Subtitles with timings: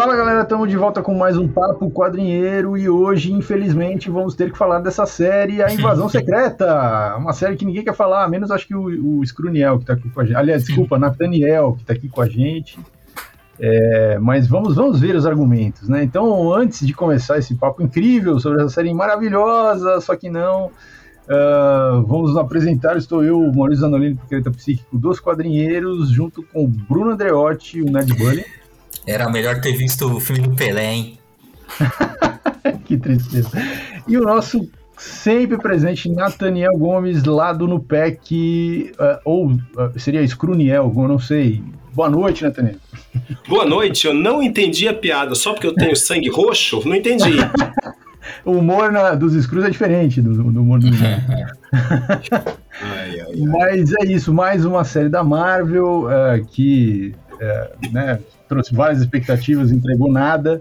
[0.00, 4.50] Fala galera, estamos de volta com mais um Papo Quadrinheiro e hoje, infelizmente, vamos ter
[4.50, 7.14] que falar dessa série, A Invasão Secreta.
[7.18, 10.08] Uma série que ninguém quer falar, menos acho que o, o Scruniel que está aqui
[10.08, 10.36] com a gente.
[10.36, 12.80] Aliás, desculpa, Nathaniel que está aqui com a gente.
[13.60, 16.02] É, mas vamos, vamos ver os argumentos, né?
[16.02, 22.02] Então, antes de começar esse papo incrível sobre essa série maravilhosa, só que não, uh,
[22.06, 22.96] vamos nos apresentar.
[22.96, 28.14] Estou eu, Maurício Zanolini, Picareta Psíquico dos Quadrinheiros, junto com o Bruno Andreotti, o Ned
[28.14, 28.59] Bunny.
[29.06, 31.18] Era melhor ter visto o filme do Pelé, hein?
[32.84, 33.50] que tristeza.
[34.06, 39.58] E o nosso sempre presente Nathaniel Gomes, lá do Nupec, uh, ou uh,
[39.96, 41.62] seria Scruniel, eu não sei.
[41.92, 42.76] Boa noite, Nathaniel.
[43.48, 47.32] Boa noite, eu não entendi a piada, só porque eu tenho sangue roxo, não entendi.
[48.44, 51.22] o humor na, dos Screws é diferente do, do humor dos ai,
[52.82, 53.36] ai, ai.
[53.36, 58.20] Mas é isso, mais uma série da Marvel uh, que uh, né,
[58.50, 60.60] trouxe várias expectativas, entregou nada.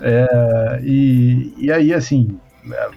[0.00, 2.38] É, e, e aí, assim,
[2.70, 2.88] é,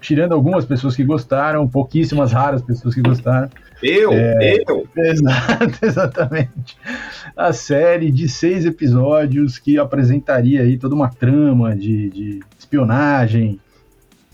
[0.00, 3.50] tirando algumas pessoas que gostaram, pouquíssimas raras pessoas que gostaram.
[3.82, 4.88] Eu, é, eu.
[4.96, 6.76] Exato, exatamente.
[7.36, 13.60] A série de seis episódios que apresentaria aí toda uma trama de, de espionagem,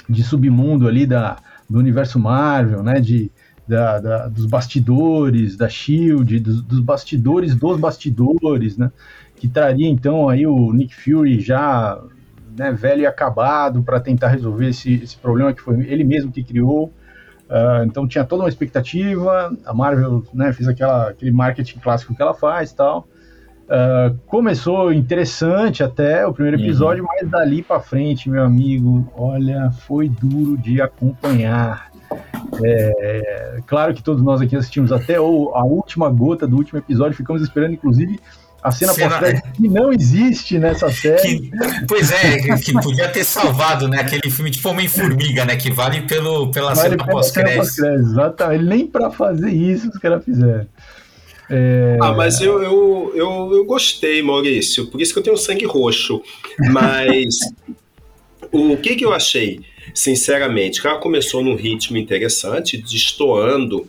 [0.09, 1.39] de submundo ali da,
[1.69, 3.01] do universo Marvel, né?
[3.01, 3.31] De,
[3.67, 8.91] da, da, dos bastidores, da Shield, dos, dos, bastidores dos bastidores, né?
[9.45, 12.01] Que traria então aí o Nick Fury já
[12.57, 16.43] né, velho e acabado para tentar resolver esse, esse problema que foi ele mesmo que
[16.43, 16.87] criou.
[16.87, 22.23] Uh, então tinha toda uma expectativa, a Marvel né, fez aquela, aquele marketing clássico que
[22.23, 23.07] ela faz tal.
[23.65, 26.65] Uh, começou interessante até o primeiro uhum.
[26.65, 27.11] episódio, uhum.
[27.21, 31.93] mas dali para frente, meu amigo, olha, foi duro de acompanhar.
[32.65, 37.15] É, claro que todos nós aqui assistimos até o, a última gota do último episódio,
[37.15, 38.19] ficamos esperando, inclusive,
[38.65, 39.19] a cena, cena...
[39.19, 41.51] pós que não existe nessa série.
[41.51, 41.51] Que,
[41.87, 44.01] pois é, que podia ter salvado, né?
[44.01, 45.55] Aquele filme tipo Homem-Formiga, né?
[45.55, 47.59] Que vale pelo, pela vale cena pós-crédito.
[47.59, 48.65] Pós exatamente.
[48.65, 50.67] Nem para fazer isso os caras fizeram.
[51.51, 51.99] É...
[52.01, 56.23] Ah, mas eu, eu, eu, eu, gostei, Maurício, por isso que eu tenho sangue roxo.
[56.71, 57.41] Mas
[58.51, 59.61] o que, que eu achei?
[59.95, 63.87] Sinceramente, ela começou num ritmo interessante, destoando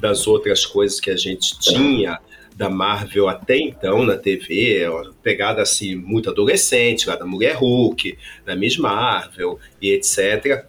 [0.00, 2.18] das outras coisas que a gente tinha
[2.58, 4.84] da Marvel até então na TV,
[5.22, 10.66] pegada assim muito adolescente, lá da Mulher Hulk, da Miss Marvel e etc.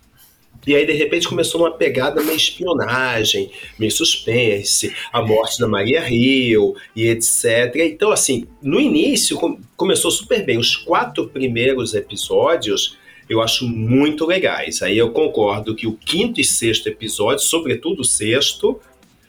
[0.68, 6.08] E aí, de repente, começou uma pegada meio espionagem, meio suspense, a morte da Maria
[6.08, 7.76] Hill e etc.
[7.78, 9.40] Então, assim, no início
[9.76, 10.60] começou super bem.
[10.60, 14.84] Os quatro primeiros episódios eu acho muito legais.
[14.84, 18.80] Aí eu concordo que o quinto e sexto episódio, sobretudo o sexto,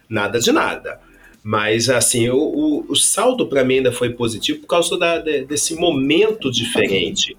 [0.09, 1.01] nada de nada.
[1.43, 5.45] Mas, assim, o, o, o saldo para mim ainda foi positivo por causa da, de,
[5.45, 7.37] desse momento diferente.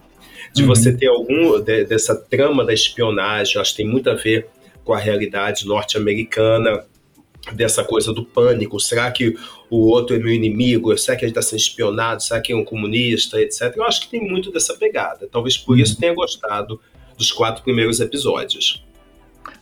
[0.53, 0.67] De uhum.
[0.67, 1.59] você ter algum.
[1.59, 4.47] De, dessa trama da espionagem, acho que tem muito a ver
[4.83, 6.83] com a realidade norte-americana,
[7.53, 8.79] dessa coisa do pânico.
[8.79, 9.35] Será que
[9.69, 10.95] o outro é meu inimigo?
[10.97, 12.21] Será que ele está sendo espionado?
[12.21, 13.73] Será que é um comunista, etc.
[13.75, 15.27] Eu acho que tem muito dessa pegada.
[15.31, 15.99] Talvez por isso uhum.
[15.99, 16.79] tenha gostado
[17.17, 18.83] dos quatro primeiros episódios.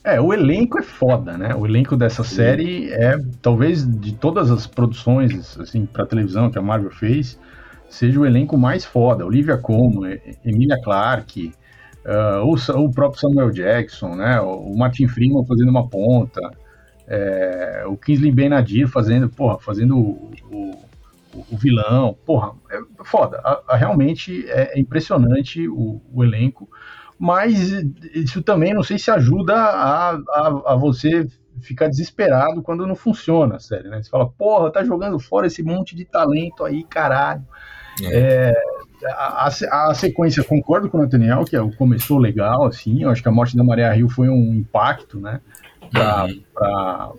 [0.04, 1.54] É, o elenco é foda, né?
[1.56, 6.62] O elenco dessa série é, talvez, de todas as produções, assim, pra televisão que a
[6.62, 7.38] Marvel fez,
[7.90, 9.26] seja o elenco mais foda.
[9.26, 11.54] Olivia Colman, Emilia Clarke,
[12.06, 14.40] uh, o, o, próprio Samuel Jackson, né?
[14.40, 16.42] O Martin Freeman fazendo uma ponta,
[17.06, 20.32] é, o Kingsley Ben-Adir fazendo, porra, fazendo o,
[21.34, 23.42] o, vilão, porra, é foda.
[23.44, 26.70] A, a, realmente é, impressionante o elenco
[27.20, 27.70] mas
[28.16, 31.28] isso também não sei se ajuda a, a, a você
[31.62, 34.02] ficar desesperado quando não funciona a série, né?
[34.02, 37.46] Você fala, porra, tá jogando fora esse monte de talento aí, caralho.
[38.02, 38.54] É.
[39.04, 43.22] É, a, a, sequência, concordo com o Nathaniel, que é, começou legal, assim, eu acho
[43.22, 45.42] que a morte da Maria Rio foi um impacto, né,
[45.92, 46.44] pra, uhum.
[46.54, 47.12] pra,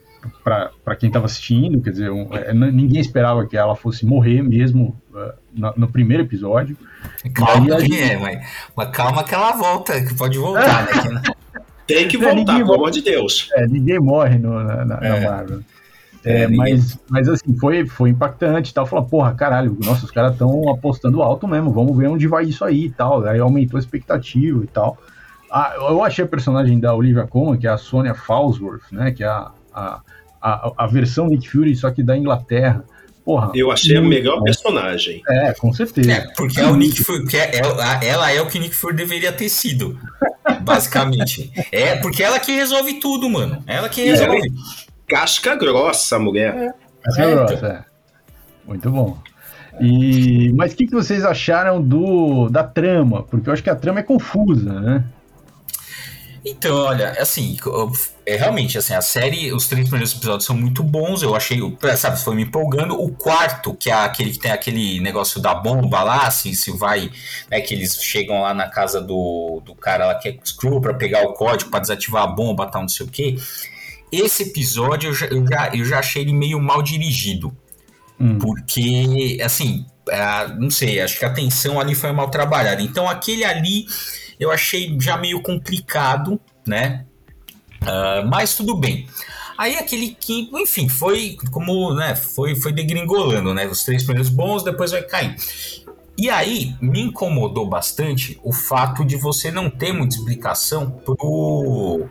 [0.43, 4.43] pra, pra quem tava assistindo, quer dizer, um, é, ninguém esperava que ela fosse morrer
[4.43, 6.76] mesmo uh, no, no primeiro episódio.
[7.34, 8.00] Calma, gente...
[8.00, 8.46] é, mas,
[8.76, 11.22] mas, calma que ela volta, que pode voltar, né?
[11.87, 13.49] Tem que voltar, é, pelo amor de Deus.
[13.55, 15.20] É, ninguém morre no, na, na, é.
[15.20, 15.61] na Marvel.
[16.25, 18.87] É, é mas, mas assim, foi, foi impactante e tal.
[18.87, 22.64] Falou, porra, caralho, nossa, os caras estão apostando alto mesmo, vamos ver onde vai isso
[22.64, 23.25] aí e tal.
[23.25, 24.99] Aí aumentou a expectativa e tal.
[25.50, 29.11] Ah, eu achei a personagem da Olivia Colman, que é a Sonia Falsworth, né?
[29.11, 30.00] Que é a, a,
[30.40, 32.84] a, a versão Nick Fury, só que da Inglaterra.
[33.25, 34.44] Porra, eu achei a melhor bom.
[34.44, 35.22] personagem.
[35.28, 36.11] É, com certeza.
[36.11, 39.31] É, porque é o Nick Fury, é, ela é o que o Nick Fury deveria
[39.31, 39.99] ter sido,
[40.62, 41.52] basicamente.
[41.70, 43.62] é, porque ela que resolve tudo, mano.
[43.67, 44.38] Ela que resolve.
[44.38, 44.50] É,
[45.06, 46.55] casca grossa, mulher.
[46.56, 47.69] É, casca é, grossa, então.
[47.69, 47.84] é.
[48.66, 49.19] Muito bom.
[49.81, 53.23] E, mas o que, que vocês acharam do, da trama?
[53.25, 55.05] Porque eu acho que a trama é confusa, né?
[56.44, 57.56] Então, olha, assim,
[58.25, 61.22] é realmente assim, a série, os três primeiros episódios são muito bons.
[61.22, 61.60] Eu achei,
[61.96, 62.98] sabe, foi me empolgando.
[62.98, 67.10] O quarto, que é aquele que tem aquele negócio da bomba lá, assim, se vai,
[67.50, 70.94] né, que eles chegam lá na casa do, do cara lá que é Screw para
[70.94, 73.37] pegar o código para desativar a bomba, tal, não sei o quê.
[74.10, 77.54] Esse episódio eu já, eu já, eu já achei ele meio mal dirigido.
[78.19, 78.38] Hum.
[78.38, 82.81] Porque, assim, é, não sei, acho que a tensão ali foi mal trabalhada.
[82.81, 83.87] Então, aquele ali
[84.40, 87.04] eu achei já meio complicado, né?
[87.82, 89.06] Uh, mas tudo bem.
[89.56, 93.66] Aí aquele quinto, enfim, foi como, né, foi, foi degringolando, né?
[93.66, 95.37] Os três primeiros bons, depois vai cair.
[96.16, 102.08] E aí me incomodou bastante o fato de você não ter muita explicação pro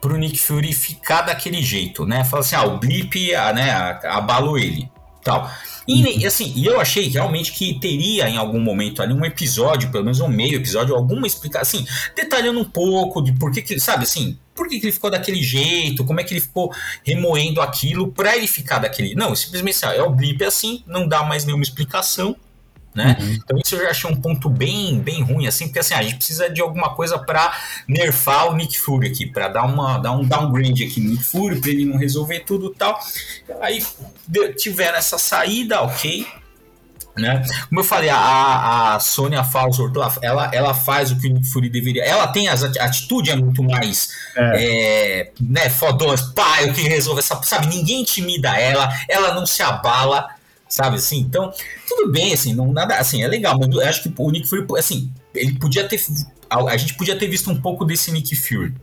[0.00, 2.22] pro Nick Fury ficar daquele jeito, né?
[2.24, 3.70] Fala assim, ah, o blip, ah, né,
[4.04, 4.88] abalou ele,
[5.28, 5.50] tal.
[5.86, 10.04] E assim, e eu achei realmente que teria em algum momento ali um episódio, pelo
[10.04, 14.02] menos um meio episódio, alguma explicação, assim, detalhando um pouco de por que, que sabe
[14.02, 16.70] assim, por que, que ele ficou daquele jeito, como é que ele ficou
[17.02, 19.14] remoendo aquilo para ele ficar daquele.
[19.14, 22.36] Não, simplesmente assim, é o blip assim, não dá mais nenhuma explicação
[22.98, 23.16] né?
[23.20, 23.32] Uhum.
[23.34, 26.16] Então isso eu já achei um ponto bem, bem ruim, assim, porque assim, a gente
[26.16, 27.56] precisa de alguma coisa para
[27.86, 31.60] nerfar o Nick Fury aqui, para dar, uma, dar um downgrade aqui no Nick Fury,
[31.60, 32.98] para ele não resolver tudo e tal.
[33.60, 33.80] Aí
[34.56, 36.26] tiveram essa saída, ok,
[37.16, 37.44] né?
[37.68, 41.68] Como eu falei, a, a Sônia Falsworth, ela, ela faz o que o Nick Fury
[41.68, 42.04] deveria.
[42.04, 45.20] Ela tem as atitude é muito mais é.
[45.20, 47.40] É, né, fodões, pai, o que resolve essa.
[47.44, 50.28] Sabe, ninguém intimida ela, ela não se abala,
[50.68, 51.20] sabe assim?
[51.20, 51.52] Então,
[51.88, 54.66] tudo bem, assim, não nada, assim, é legal, mas eu acho que o Nick Fury,
[54.76, 55.98] assim, ele podia ter
[56.50, 58.74] a, gente podia ter visto um pouco desse Nick Fury,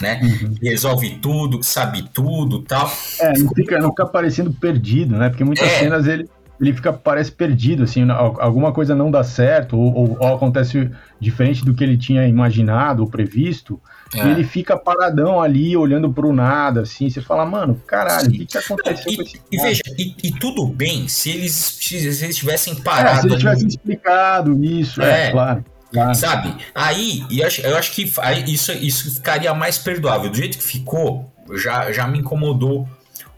[0.00, 0.20] né?
[0.22, 0.54] Uhum.
[0.62, 2.90] Resolve tudo, sabe tudo, tal.
[3.20, 5.28] É, não fica, não fica parecendo perdido, né?
[5.28, 5.78] Porque muitas é.
[5.80, 6.28] cenas ele
[6.60, 11.64] ele fica parece perdido, assim, alguma coisa não dá certo ou, ou, ou acontece diferente
[11.64, 13.80] do que ele tinha imaginado ou previsto.
[14.14, 14.26] É.
[14.26, 17.10] E ele fica paradão ali, olhando pro nada, assim.
[17.10, 20.32] Você fala, mano, caralho, o que, que aconteceu e, com esse E veja, e, e,
[20.32, 23.18] tudo bem se eles, se eles tivessem parado.
[23.18, 23.74] É, se eles tivessem ali.
[23.74, 25.64] explicado isso, é, é claro.
[25.92, 26.14] Claro.
[26.14, 26.54] Sabe?
[26.74, 28.10] Aí, eu acho, eu acho que
[28.46, 30.30] isso, isso ficaria mais perdoável.
[30.30, 32.86] Do jeito que ficou, já, já me incomodou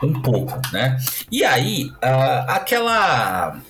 [0.02, 0.99] um pouco, né?
[1.31, 3.61] E aí, uh, aquela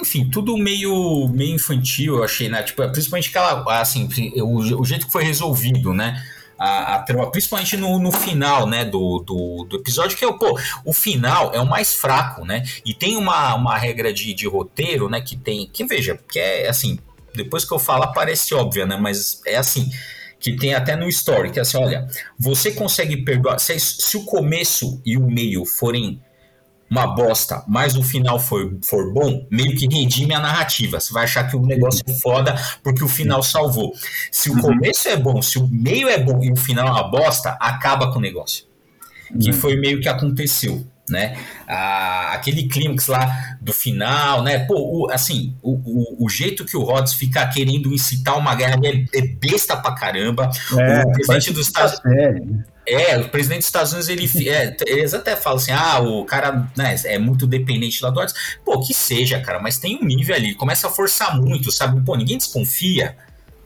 [0.00, 2.62] enfim, tudo meio, meio infantil, eu achei, né?
[2.62, 6.22] Tipo, principalmente aquela, assim, o, o jeito que foi resolvido, né?
[6.62, 10.36] A, a trama, principalmente no, no final, né, do, do, do, episódio, que é o,
[10.36, 12.62] pô, o final é o mais fraco, né?
[12.84, 16.68] E tem uma, uma regra de, de roteiro, né, que tem, que veja, que é
[16.68, 16.98] assim,
[17.34, 19.90] depois que eu falar parece óbvia, né, mas é assim,
[20.38, 22.06] que tem até no story, que é assim, olha,
[22.38, 26.20] você consegue perdoar, se, se o começo e o meio forem
[26.90, 30.98] uma bosta, mas o final for, for bom, meio que redime a narrativa.
[30.98, 33.94] Você vai achar que o negócio é foda porque o final salvou.
[34.32, 34.60] Se o uhum.
[34.60, 38.12] começo é bom, se o meio é bom e o final é uma bosta, acaba
[38.12, 38.64] com o negócio.
[39.40, 39.56] Que uhum.
[39.56, 41.36] foi meio que aconteceu né?
[41.66, 44.60] Ah, aquele clímax lá do final, né?
[44.60, 44.74] Pô,
[45.06, 49.18] o, assim, o, o, o, jeito que o Rhodes fica querendo incitar uma guerra é,
[49.18, 50.48] é besta pra caramba.
[50.78, 52.64] É, o presidente dos Estados Unidos.
[52.86, 56.70] É, o presidente dos Estados Unidos, ele, é, eles até falam assim, ah, o cara
[56.76, 58.34] né, é muito dependente lá do Rhodes.
[58.64, 62.00] Pô, que seja, cara, mas tem um nível ali, começa a forçar muito, sabe?
[62.04, 63.16] Pô, ninguém desconfia,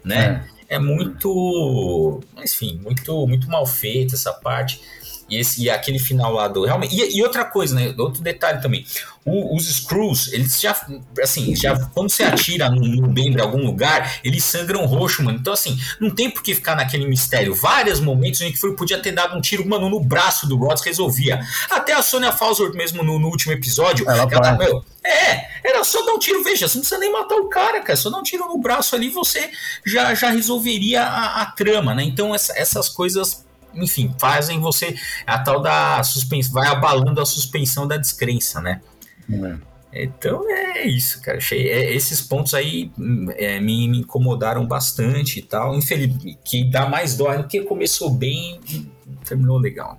[0.05, 0.45] né?
[0.69, 4.81] É, é muito, enfim, muito, muito mal feita essa parte.
[5.29, 6.65] E, esse, e aquele final lá do.
[6.65, 7.95] Realmente, e, e outra coisa, né?
[7.99, 8.85] Outro detalhe também.
[9.25, 10.77] O, os screws, eles já.
[11.23, 15.39] Assim, já quando você atira no, no membro em algum lugar, eles sangram roxo, mano.
[15.39, 17.55] Então, assim, não tem por que ficar naquele mistério.
[17.55, 20.85] Vários momentos em que foi, podia ter dado um tiro, mano, no braço do Rods,
[20.85, 21.41] resolvia.
[21.71, 24.09] Até a Sonya Falsworth mesmo no, no último episódio.
[24.09, 27.37] Ela, ela meu, é, era só dar um tiro, veja, você não precisa nem matar
[27.37, 27.97] o cara, cara.
[27.97, 29.51] Só dar um tiro no braço ali, você
[29.85, 32.03] já, já resolveria a, a trama, né?
[32.03, 33.44] Então, essa, essas coisas
[33.77, 34.95] enfim, fazem você
[35.27, 38.81] a tal da suspensão, vai abalando a suspensão da descrença, né?
[39.31, 39.75] É.
[39.95, 41.39] Então é isso, cara.
[41.39, 42.91] Achei, é, esses pontos aí
[43.37, 45.77] é, me, me, incomodaram bastante e tal.
[45.77, 48.87] Infelizmente, que dá mais dó do que começou bem e
[49.25, 49.99] terminou legal.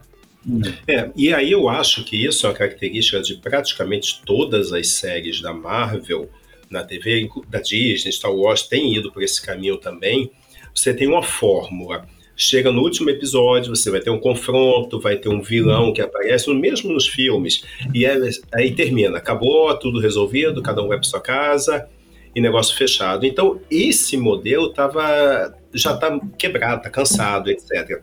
[0.87, 5.41] É, e aí eu acho que isso é uma característica de praticamente todas as séries
[5.41, 6.29] da Marvel
[6.69, 10.29] na TV, da Disney, Star Wars tem ido por esse caminho também.
[10.73, 15.29] Você tem uma fórmula Chega no último episódio, você vai ter um confronto, vai ter
[15.29, 17.63] um vilão que aparece, mesmo nos filmes,
[17.93, 21.87] e aí, aí termina, acabou, tudo resolvido, cada um vai para sua casa
[22.35, 23.25] e negócio fechado.
[23.25, 28.01] Então, esse modelo tava, já está quebrado, está cansado, etc.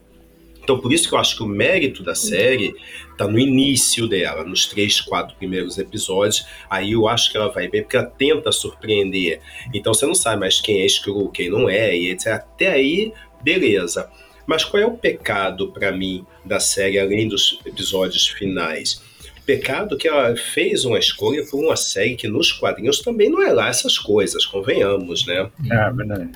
[0.62, 2.74] Então, por isso que eu acho que o mérito da série
[3.10, 6.46] está no início dela, nos três, quatro primeiros episódios.
[6.70, 9.40] Aí eu acho que ela vai bem, porque ela tenta surpreender.
[9.74, 12.28] Então você não sabe mais quem é Skrull, quem não é, e etc.
[12.28, 13.12] Até aí,
[13.42, 14.11] beleza.
[14.46, 19.02] Mas qual é o pecado para mim da série, além dos episódios finais?
[19.46, 23.52] Pecado que ela fez uma escolha por uma série que nos quadrinhos também não é
[23.52, 25.50] lá essas coisas, convenhamos, né?
[25.70, 26.30] É, verdade.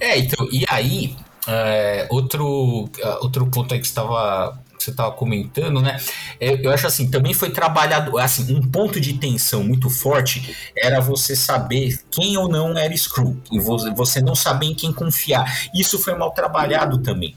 [0.00, 1.14] É, então, e aí,
[1.46, 5.98] é, outro, é, outro ponto aí que estava você estava comentando, né?
[6.40, 11.00] Eu, eu, acho assim, também foi trabalhado, assim, um ponto de tensão muito forte era
[11.00, 15.68] você saber quem ou não era Screw, e você não saber em quem confiar.
[15.74, 17.36] Isso foi mal trabalhado também.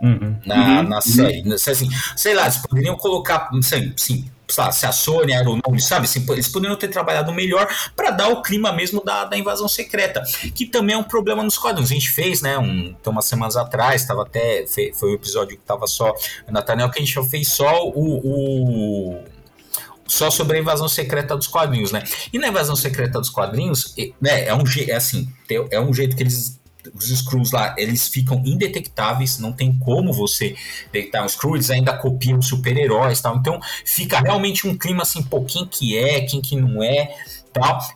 [0.00, 0.36] Uhum.
[0.46, 1.02] Na, na uhum.
[1.02, 1.52] série.
[1.52, 6.04] Assim, sei lá, eles poderiam colocar, sei, sim, se a Sony era o nome, sabe?
[6.04, 10.22] Assim, eles poderiam ter trabalhado melhor para dar o clima mesmo da, da invasão secreta,
[10.54, 11.90] que também é um problema nos quadrinhos.
[11.90, 14.64] A gente fez, né, um, então, umas semanas atrás, estava até,
[14.94, 16.14] foi um episódio que estava só,
[16.48, 19.24] Nathaniel, que a gente fez só o, o
[20.06, 22.02] só sobre a invasão secreta dos quadrinhos, né?
[22.32, 25.28] E na invasão secreta dos quadrinhos, né, é um é assim,
[25.70, 26.58] é um jeito que eles
[26.94, 30.54] os screws lá, eles ficam indetectáveis, não tem como você
[30.92, 33.36] detectar um screw, eles ainda copiam super-heróis tal.
[33.36, 37.14] Então fica realmente um clima assim, pô, quem que é, quem que não é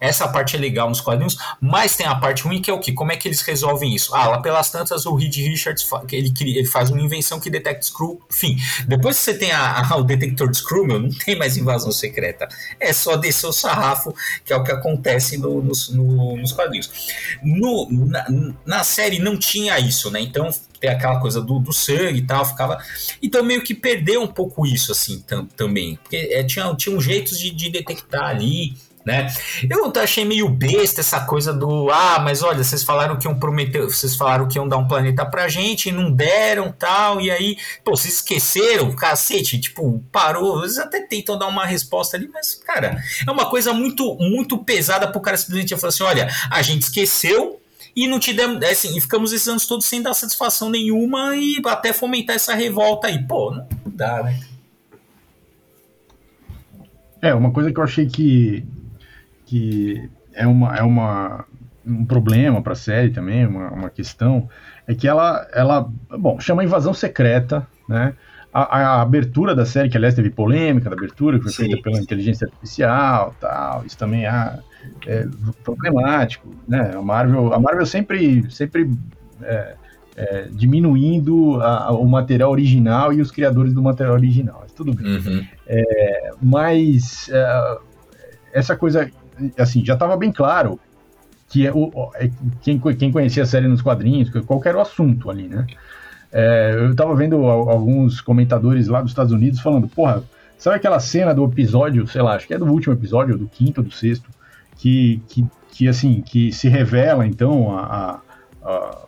[0.01, 2.93] Essa parte é legal nos quadrinhos, mas tem a parte ruim que é o que?
[2.93, 4.15] Como é que eles resolvem isso?
[4.15, 8.21] Ah, lá pelas tantas o Reed Richards ele, ele faz uma invenção que detecta screw.
[8.31, 8.57] Enfim,
[8.87, 11.93] depois que você tem a, a, o detector de screw, meu, não tem mais invasão
[11.93, 12.49] secreta.
[12.81, 16.91] É só descer o sarrafo, que é o que acontece no, no, no, nos quadrinhos.
[17.43, 18.27] No, na,
[18.65, 20.21] na série não tinha isso, né?
[20.21, 22.79] Então tem aquela coisa do, do sangue e tal, ficava.
[23.23, 25.25] Então meio que perdeu um pouco isso, assim,
[25.57, 25.97] também.
[26.03, 29.27] Porque é, tinha, tinha um jeitos de, de detectar ali né?
[29.69, 33.83] Eu achei meio besta essa coisa do ah, mas olha, vocês falaram que iam prometer,
[33.83, 37.57] vocês falaram que iam dar um planeta pra gente e não deram tal, e aí,
[37.85, 43.03] pô, vocês esqueceram, cacete, tipo, parou, eles até tentam dar uma resposta ali, mas, cara,
[43.27, 47.59] é uma coisa muito, muito pesada pro cara simplesmente falar assim: olha, a gente esqueceu,
[47.95, 51.61] e não te demos, assim, e ficamos esses anos todos sem dar satisfação nenhuma e
[51.67, 53.23] até fomentar essa revolta aí.
[53.27, 54.41] Pô, não dá, né?
[57.21, 58.65] É, uma coisa que eu achei que
[59.53, 61.45] que é, uma, é uma,
[61.87, 64.49] um problema para a série também, uma, uma questão,
[64.89, 68.15] é que ela, ela, bom, chama Invasão Secreta, né?
[68.51, 71.65] A, a, abertura da série, que aliás teve polêmica da abertura, que foi Sim.
[71.65, 74.59] feita pela inteligência artificial, tal, isso também é,
[75.07, 75.29] é
[75.63, 76.93] problemático, né?
[76.95, 78.91] A Marvel, a Marvel sempre, sempre
[79.43, 79.75] é,
[80.17, 85.07] é, diminuindo a, o material original e os criadores do material original, tudo bem.
[85.07, 85.47] Uhum.
[85.67, 87.79] É, mas é,
[88.55, 89.11] essa coisa
[89.59, 90.79] assim, já estava bem claro
[91.49, 92.31] que é o, é,
[92.63, 95.67] quem, quem conhecia a série nos quadrinhos, qual era o assunto ali, né?
[96.33, 100.23] É, eu estava vendo alguns comentadores lá dos Estados Unidos falando, porra,
[100.57, 103.83] sabe aquela cena do episódio, sei lá, acho que é do último episódio, do quinto,
[103.83, 104.31] do sexto,
[104.79, 108.23] que, que, que assim, que se revela, então, a,
[108.65, 108.99] a,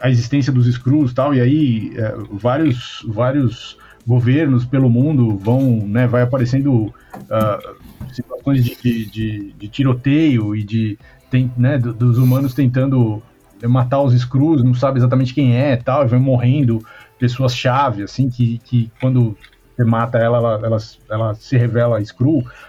[0.00, 5.86] a existência dos Screws e tal, e aí é, vários, vários governos pelo mundo vão,
[5.86, 10.98] né, vai aparecendo uh, situações de, de, de, de, tiroteio e de,
[11.30, 13.22] tem, né, dos humanos tentando
[13.68, 16.84] matar os Skrulls, não sabe exatamente quem é tal, e vai morrendo
[17.18, 19.36] pessoas-chave, assim, que, que quando
[19.76, 20.78] você mata ela, ela, ela,
[21.10, 21.98] ela se revela.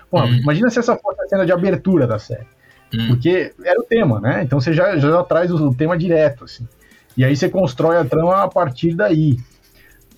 [0.10, 0.34] Pô, hum.
[0.36, 2.48] Imagina se essa fosse a cena de abertura da série.
[2.94, 3.08] Hum.
[3.08, 4.44] Porque era o tema, né?
[4.44, 6.68] Então você já, já traz o tema direto, assim.
[7.16, 9.38] E aí você constrói a trama a partir daí.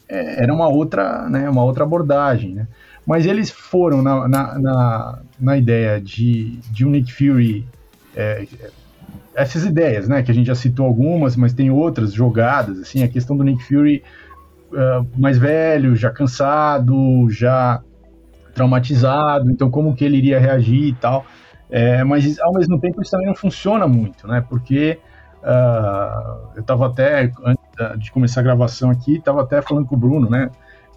[0.07, 2.67] É, era uma outra, né, uma outra abordagem, né?
[3.05, 7.67] Mas eles foram na, na, na, na ideia de, de um Nick Fury.
[8.15, 8.45] É,
[9.36, 10.22] essas ideias, né?
[10.24, 13.63] Que a gente já citou algumas, mas tem outras jogadas, assim, a questão do Nick
[13.63, 14.03] Fury
[14.72, 17.81] uh, mais velho, já cansado, já
[18.53, 21.25] traumatizado, então como que ele iria reagir e tal.
[21.69, 24.45] É, mas ao mesmo tempo isso também não funciona muito, né?
[24.48, 25.00] Porque
[25.41, 27.62] uh, eu estava até, antes
[27.97, 30.49] de começar a gravação aqui, estava até falando com o Bruno, né?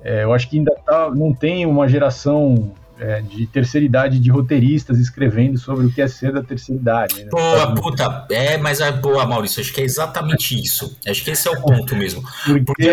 [0.02, 4.30] É, eu acho que ainda tá, não tem uma geração é, de terceira idade de
[4.30, 7.24] roteiristas escrevendo sobre o que é ser da terceira idade.
[7.24, 7.30] Né?
[7.30, 7.40] Pô,
[7.80, 10.96] puta, é, mas é boa, Maurício, acho que é exatamente isso.
[11.06, 12.22] Acho que esse é o ponto mesmo.
[12.22, 12.62] Porque.
[12.64, 12.88] Porque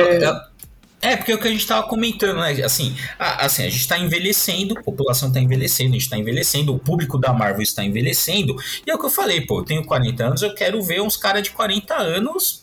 [1.03, 2.63] é, porque é o que a gente estava comentando, né?
[2.63, 6.73] Assim, a, assim, a gente está envelhecendo, a população está envelhecendo, a gente está envelhecendo,
[6.73, 8.55] o público da Marvel está envelhecendo.
[8.87, 11.17] E é o que eu falei, pô, eu tenho 40 anos, eu quero ver uns
[11.17, 12.62] caras de 40 anos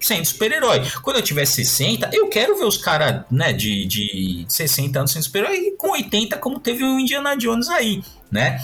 [0.00, 0.82] sendo super-herói.
[1.02, 5.22] Quando eu tiver 60, eu quero ver os caras, né, de, de 60 anos sendo
[5.22, 8.58] super-herói e com 80, como teve o Indiana Jones aí, né?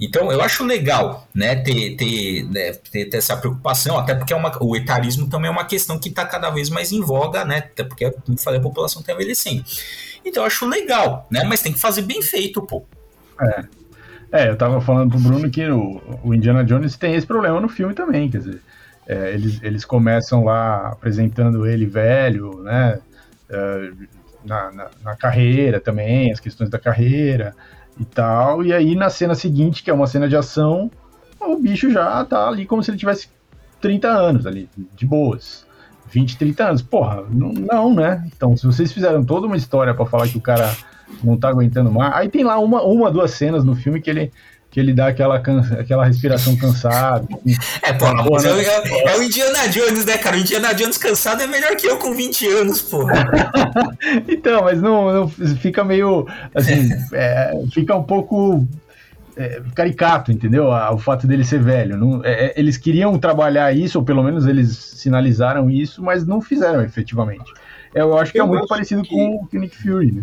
[0.00, 4.36] Então, eu acho legal, né, ter, ter, né, ter, ter essa preocupação, até porque é
[4.36, 7.58] uma, o etarismo também é uma questão que está cada vez mais em voga, né,
[7.58, 9.64] até porque, como falei, a população está envelhecendo.
[10.24, 12.84] Então, eu acho legal, né, mas tem que fazer bem feito, pô.
[13.40, 13.64] É.
[14.32, 17.68] É, eu tava falando pro Bruno que o, o Indiana Jones tem esse problema no
[17.68, 18.62] filme também, quer dizer,
[19.06, 23.00] é, eles, eles começam lá apresentando ele velho, né,
[23.48, 23.90] é,
[24.44, 27.54] na, na, na carreira também, as questões da carreira,
[27.98, 28.64] e tal.
[28.64, 30.90] E aí na cena seguinte, que é uma cena de ação,
[31.40, 33.28] o bicho já tá ali como se ele tivesse
[33.80, 35.66] 30 anos ali, de boas.
[36.10, 36.82] 20, 30 anos.
[36.82, 38.28] Porra, não, não né?
[38.34, 40.74] Então, se vocês fizeram toda uma história para falar que o cara
[41.22, 42.12] não tá aguentando mais.
[42.14, 44.32] Aí tem lá uma, uma, duas cenas no filme que ele
[44.72, 47.28] que ele dá aquela, cansa, aquela respiração cansada.
[47.82, 48.62] É, pô, pô né?
[48.62, 50.36] é, é, o Indiana Jones, né, cara?
[50.36, 53.06] O Indiana Jones cansado é melhor que eu com 20 anos, pô.
[54.28, 58.66] então, mas não, não, fica meio, assim, é, fica um pouco
[59.36, 60.68] é, caricato, entendeu?
[60.68, 61.96] O fato dele ser velho.
[61.98, 66.40] Não, é, é, eles queriam trabalhar isso, ou pelo menos eles sinalizaram isso, mas não
[66.40, 67.52] fizeram efetivamente.
[67.94, 69.10] Eu acho que eu é muito parecido que...
[69.10, 70.22] com o Nick Fury, né?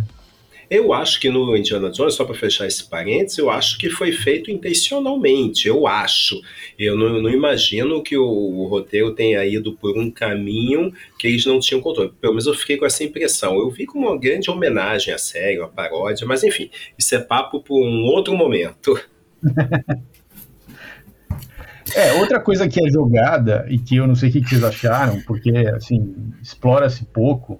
[0.69, 4.11] Eu acho que no Indiana Jones, só para fechar esse parênteses, eu acho que foi
[4.11, 5.67] feito intencionalmente.
[5.67, 6.39] Eu acho.
[6.77, 11.45] Eu não, não imagino que o, o, roteiro tenha ido por um caminho que eles
[11.45, 12.11] não tinham controle.
[12.21, 13.57] Pelo menos eu fiquei com essa impressão.
[13.57, 17.61] Eu vi como uma grande homenagem à série, uma paródia, mas enfim, isso é papo
[17.61, 18.99] para um outro momento.
[21.95, 25.19] É, outra coisa que é jogada e que eu não sei o que vocês acharam,
[25.21, 27.59] porque assim, explora-se pouco,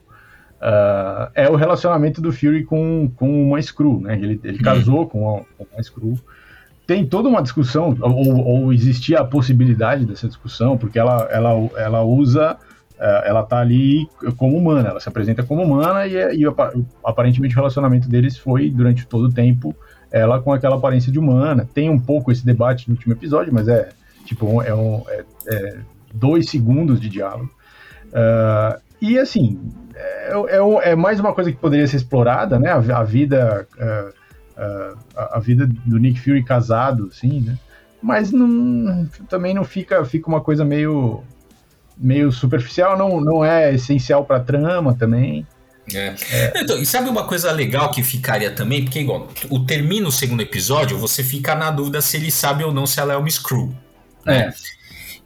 [0.60, 4.16] uh, é o relacionamento do Fury com, com uma Screw, né?
[4.16, 6.20] Ele, ele casou com uma, com uma Screw.
[6.86, 12.02] Tem toda uma discussão, ou, ou, existia a possibilidade dessa discussão, porque ela, ela, ela
[12.04, 16.44] usa, uh, ela tá ali como humana, ela se apresenta como humana e, e
[17.04, 19.76] aparentemente o relacionamento deles foi, durante todo o tempo,
[20.12, 21.70] ela com aquela aparência de humana.
[21.74, 23.90] Tem um pouco esse debate no último episódio, mas é
[24.26, 25.78] tipo é, um, é, é
[26.14, 27.52] dois segundos de diálogo.
[28.08, 29.60] Uh, e assim,
[29.96, 32.70] é, é, é, mais uma coisa que poderia ser explorada, né?
[32.72, 34.10] A, a vida uh,
[34.60, 37.58] uh, a, vida do Nick Fury casado, assim, né?
[38.02, 41.24] Mas não, também não fica fica uma coisa meio
[41.98, 45.46] meio superficial, não, não é essencial para trama também.
[45.94, 46.14] É.
[46.32, 46.54] É.
[46.62, 48.84] Então, e sabe uma coisa legal que ficaria também?
[48.84, 52.72] Porque, igual, o termina o segundo episódio, você fica na dúvida se ele sabe ou
[52.72, 53.76] não se ela é uma Screw.
[54.26, 54.38] Né?
[54.38, 54.54] É.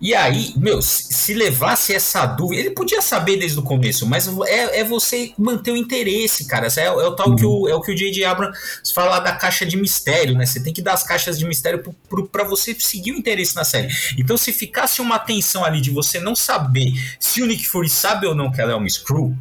[0.03, 4.81] E aí, meu, se levasse essa dúvida, ele podia saber desde o começo, mas é,
[4.81, 6.67] é você manter o interesse, cara.
[6.75, 7.35] É, é o tal uhum.
[7.37, 8.25] que o, é o que o J.J.
[8.25, 8.59] Abrams
[8.93, 10.45] fala da caixa de mistério, né?
[10.45, 11.81] Você tem que dar as caixas de mistério
[12.29, 13.87] para você seguir o interesse na série.
[14.17, 18.27] Então, se ficasse uma tensão ali de você não saber se o Nick Fury sabe
[18.27, 19.33] ou não que ela é uma Screw,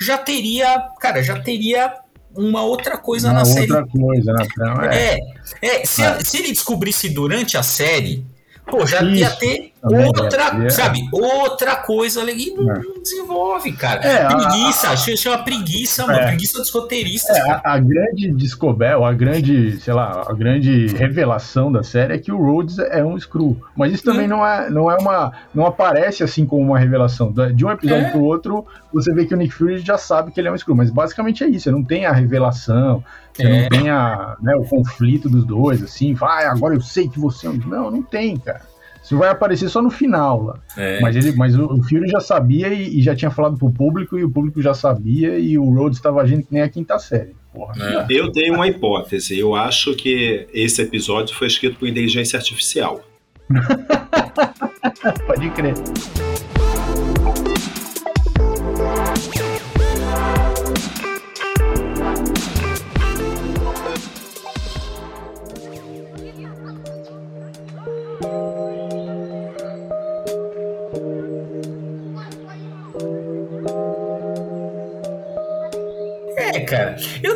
[0.00, 1.92] já teria, cara, já teria
[2.36, 3.72] uma outra coisa uma na outra série.
[3.72, 4.94] Outra coisa na trama.
[4.94, 5.18] É,
[5.60, 6.22] é, é se, é.
[6.22, 8.24] se ele descobrisse durante a série
[8.66, 9.16] Pô, já Isso.
[9.16, 12.80] ia ter outra, é, sabe, outra coisa ali e não, é.
[13.02, 14.00] desenvolve, cara.
[14.02, 16.26] É, preguiça, a, é uma preguiça, mano, é.
[16.28, 17.36] preguiça dos roteiristas.
[17.36, 22.18] É, a, a, grande descoberta, a grande, sei lá, a grande revelação da série é
[22.18, 23.60] que o Rhodes é um Screw.
[23.76, 24.30] Mas isso também hum.
[24.30, 27.32] não é, não é uma, não aparece assim como uma revelação.
[27.54, 28.10] De um episódio é.
[28.10, 30.74] pro outro, você vê que o Nick Fury já sabe que ele é um Screw,
[30.74, 33.62] mas basicamente é isso, não tem a revelação, você é.
[33.62, 37.46] não tem a, né, o conflito dos dois, assim, vai, agora eu sei que você
[37.46, 37.54] é um.
[37.54, 38.62] Não, não tem, cara.
[39.02, 40.58] Isso vai aparecer só no final lá.
[40.78, 40.98] É.
[41.00, 44.18] Mas, ele, mas o, o Fury já sabia e, e, já tinha falado pro público,
[44.18, 47.36] e o público já sabia, e o Rhodes estava agindo que nem a quinta série.
[47.52, 48.06] Porra, é.
[48.08, 49.38] Eu tenho uma hipótese.
[49.38, 53.02] Eu acho que esse episódio foi escrito por inteligência artificial.
[55.26, 55.74] Pode crer.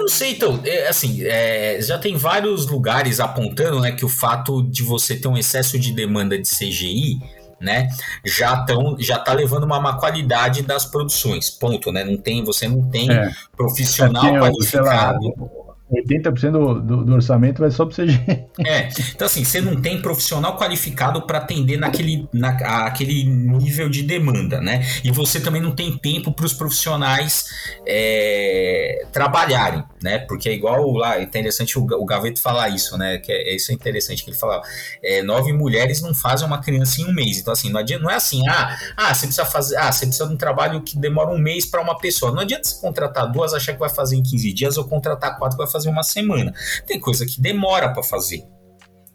[0.08, 4.62] Não sei, então, é, assim, é, já tem vários lugares apontando, né, que o fato
[4.62, 7.18] de você ter um excesso de demanda de CGI,
[7.60, 7.90] né,
[8.24, 11.50] já tão, já tá levando uma má qualidade das produções.
[11.50, 12.04] Ponto, né?
[12.04, 13.30] Não tem, você não tem é.
[13.54, 15.26] profissional é, qualificado.
[15.26, 15.58] Lá,
[15.90, 18.20] 80% do, do, do, orçamento vai só para CG.
[18.66, 22.50] É, então assim, você não tem profissional qualificado para atender naquele, na,
[22.86, 24.84] aquele nível de demanda, né?
[25.02, 27.46] E você também não tem tempo para os profissionais
[27.86, 30.18] é, trabalharem, né?
[30.18, 33.18] Porque é igual lá, é interessante o, o Gaveto falar isso, né?
[33.18, 34.62] Que é, isso é interessante que ele fala.
[35.02, 37.38] É, nove mulheres não fazem uma criança em um mês.
[37.38, 40.26] Então, assim, não, adianta, não é assim, ah, ah, você precisa fazer, ah, você precisa
[40.26, 42.32] de um trabalho que demora um mês para uma pessoa.
[42.32, 45.56] Não adianta você contratar duas, achar que vai fazer em 15 dias, ou contratar quatro
[45.56, 46.52] que vai fazer uma semana.
[46.86, 48.44] Tem coisa que demora para fazer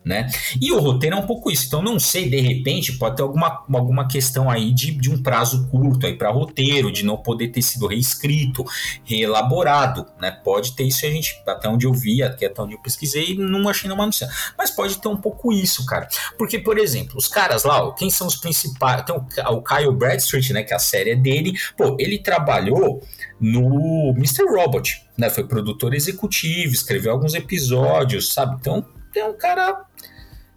[0.06, 0.30] né?
[0.60, 1.66] E o roteiro é um pouco isso.
[1.68, 5.68] Então, não sei, de repente, pode ter alguma, alguma questão aí de, de um prazo
[5.70, 8.66] curto aí para roteiro, de não poder ter sido reescrito,
[9.04, 10.32] reelaborado, né?
[10.32, 13.88] Pode ter isso, a gente, até onde eu vi, até onde eu pesquisei, não achei
[13.88, 14.30] nenhuma notícia.
[14.58, 16.08] Mas pode ter um pouco isso, cara.
[16.38, 19.06] Porque, por exemplo, os caras lá, ó, quem são os principais?
[19.06, 20.64] Tem o, o Kyle Bradstreet, né?
[20.64, 21.54] Que a série é dele.
[21.78, 23.02] Pô, ele trabalhou
[23.40, 24.44] no Mr.
[24.44, 25.30] Robot, né?
[25.30, 28.58] Foi produtor executivo, escreveu alguns episódios, sabe?
[28.60, 28.86] Então,
[29.20, 29.86] é um cara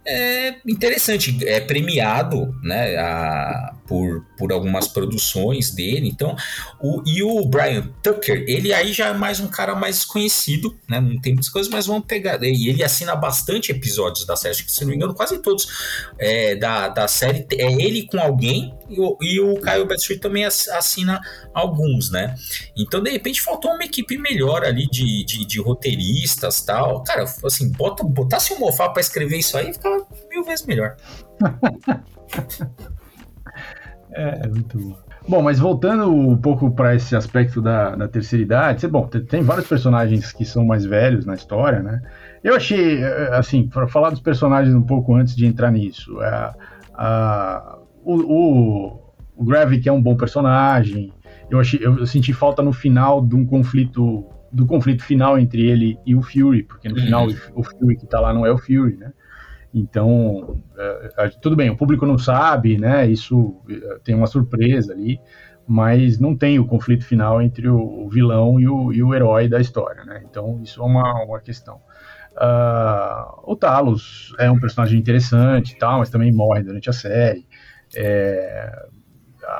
[0.05, 6.07] é interessante, é premiado né, a, por, por algumas produções dele.
[6.07, 6.35] Então,
[6.81, 10.99] o, e o Brian Tucker, ele aí já é mais um cara mais conhecido, né?
[10.99, 12.43] Não tem muitas coisas, mas vamos pegar.
[12.43, 15.67] E ele assina bastante episódios da série, se não me engano, quase todos
[16.19, 17.47] é, da, da série.
[17.53, 21.21] É ele com alguém e o, e o Kyle também assina
[21.53, 22.35] alguns, né?
[22.75, 27.03] Então, de repente, faltou uma equipe melhor ali de, de, de roteiristas tal.
[27.03, 30.97] Cara, assim, bota, botasse o Mofá pra escrever isso aí, ficava mil vezes melhor.
[34.17, 34.97] É, é, muito bom.
[35.29, 39.67] Bom, mas voltando um pouco para esse aspecto da, da terceira idade, bom, tem, vários
[39.67, 42.01] personagens que são mais velhos na história, né?
[42.43, 46.55] Eu achei, é, assim, para falar dos personagens um pouco antes de entrar nisso, a,
[46.93, 51.13] a, o, o, o Gravik é um bom personagem.
[51.49, 55.99] Eu, achei, eu, senti falta no final de um conflito, do conflito final entre ele
[56.05, 57.01] e o Fury, porque no uhum.
[57.01, 59.11] final o Fury que tá lá não é o Fury, né?
[59.73, 63.07] Então, é, tudo bem, o público não sabe, né?
[63.07, 65.19] Isso é, tem uma surpresa ali,
[65.67, 69.59] mas não tem o conflito final entre o, vilão e o, e o, herói da
[69.59, 70.23] história, né?
[70.29, 71.81] Então, isso é uma, uma questão.
[72.35, 77.45] Uh, o Talos é um personagem interessante e tal, mas também morre durante a série.
[77.95, 78.71] É,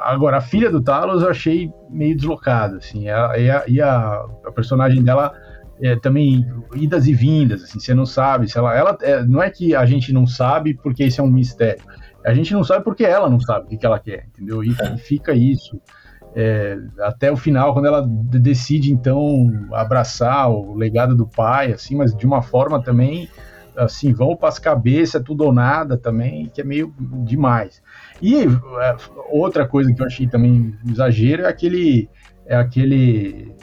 [0.03, 4.51] agora, a filha do Talos eu achei meio deslocada, assim, e a, e a, a
[4.51, 5.33] personagem dela
[5.81, 9.49] é, também idas e vindas, assim, você não sabe se ela, ela é, não é
[9.49, 11.83] que a gente não sabe porque isso é um mistério,
[12.25, 14.63] a gente não sabe porque ela não sabe o que, que ela quer, entendeu?
[14.63, 15.79] E, e fica isso
[16.35, 22.15] é, até o final, quando ela decide então abraçar o legado do pai, assim, mas
[22.15, 23.29] de uma forma também
[23.75, 27.81] assim, vão para as cabeças, tudo ou nada também, que é meio demais.
[28.21, 28.95] E é,
[29.29, 32.09] outra coisa que eu achei também exagero é aquele
[32.45, 33.53] é aquele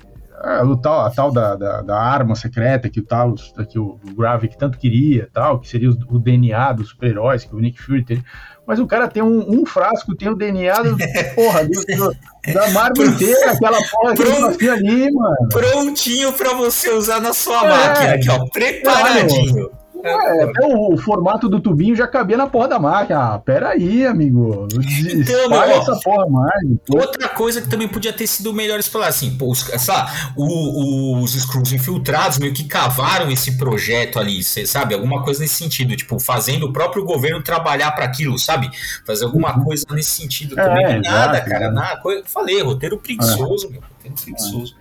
[0.44, 3.98] a, o tal, a tal da, da, da, arma secreta que o Talos, que o,
[4.04, 7.80] o Gravik tanto queria, tal, que seria o, o DNA dos super-heróis que o Nick
[7.80, 8.24] Fury teria.
[8.66, 10.96] Mas o cara tem um, um frasco, tem o DNA do,
[11.34, 14.14] porra, do, da Marvel inteira, aquela porra
[14.56, 15.48] que ali, mano.
[15.50, 19.70] Prontinho pra você usar na sua é, máquina, aqui, ó, preparadinho.
[20.04, 23.34] É, até o, o, formato do tubinho já cabia na porra da máquina.
[23.34, 24.68] Ah, pera aí, amigo.
[24.74, 26.68] Então, meu, essa porra mais.
[26.90, 31.32] Outra coisa que também podia ter sido melhor explorar, assim, pô, os, essa, o, os
[31.32, 34.94] Screws infiltrados meio que cavaram esse projeto ali, cê, sabe?
[34.94, 38.70] Alguma coisa nesse sentido, tipo, fazendo o próprio governo trabalhar para aquilo, sabe?
[39.06, 39.64] Fazer alguma uhum.
[39.64, 41.00] coisa nesse sentido é, também.
[41.00, 42.02] nada, cara, nada.
[42.26, 43.70] Falei, roteiro preguiçoso, é.
[43.70, 43.80] meu.
[43.80, 44.74] Roteiro preguiçoso.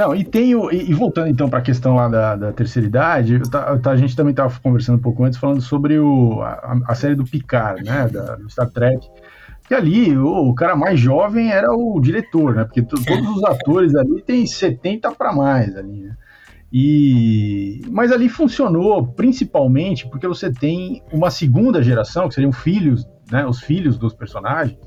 [0.00, 2.88] Não, e tem o, e, e voltando então para a questão lá da, da terceira
[2.88, 6.80] idade, tá, tá, a gente também estava conversando um pouco antes, falando sobre o, a,
[6.88, 9.06] a série do Picard, né, da, do Star Trek,
[9.68, 13.94] que ali o, o, cara mais jovem era o diretor, né, porque todos os atores
[13.94, 16.16] ali têm 70 para mais ali, né.
[16.72, 23.44] E, mas ali funcionou principalmente porque você tem uma segunda geração, que seriam filhos, né,
[23.44, 24.78] os filhos dos personagens,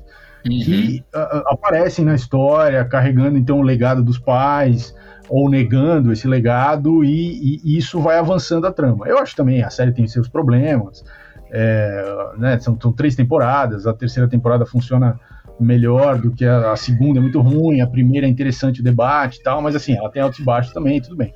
[0.46, 0.58] uhum.
[0.58, 4.94] que uh, aparecem na história, carregando então o legado dos pais
[5.28, 9.08] ou negando esse legado e, e, isso vai avançando a trama.
[9.08, 11.04] Eu acho também a série tem seus problemas,
[11.50, 15.18] é, né, são, são, três temporadas, a terceira temporada funciona
[15.58, 19.38] melhor do que a, a, segunda, é muito ruim, a primeira é interessante o debate
[19.38, 21.32] e tal, mas assim, ela tem altos e baixos também, tudo bem.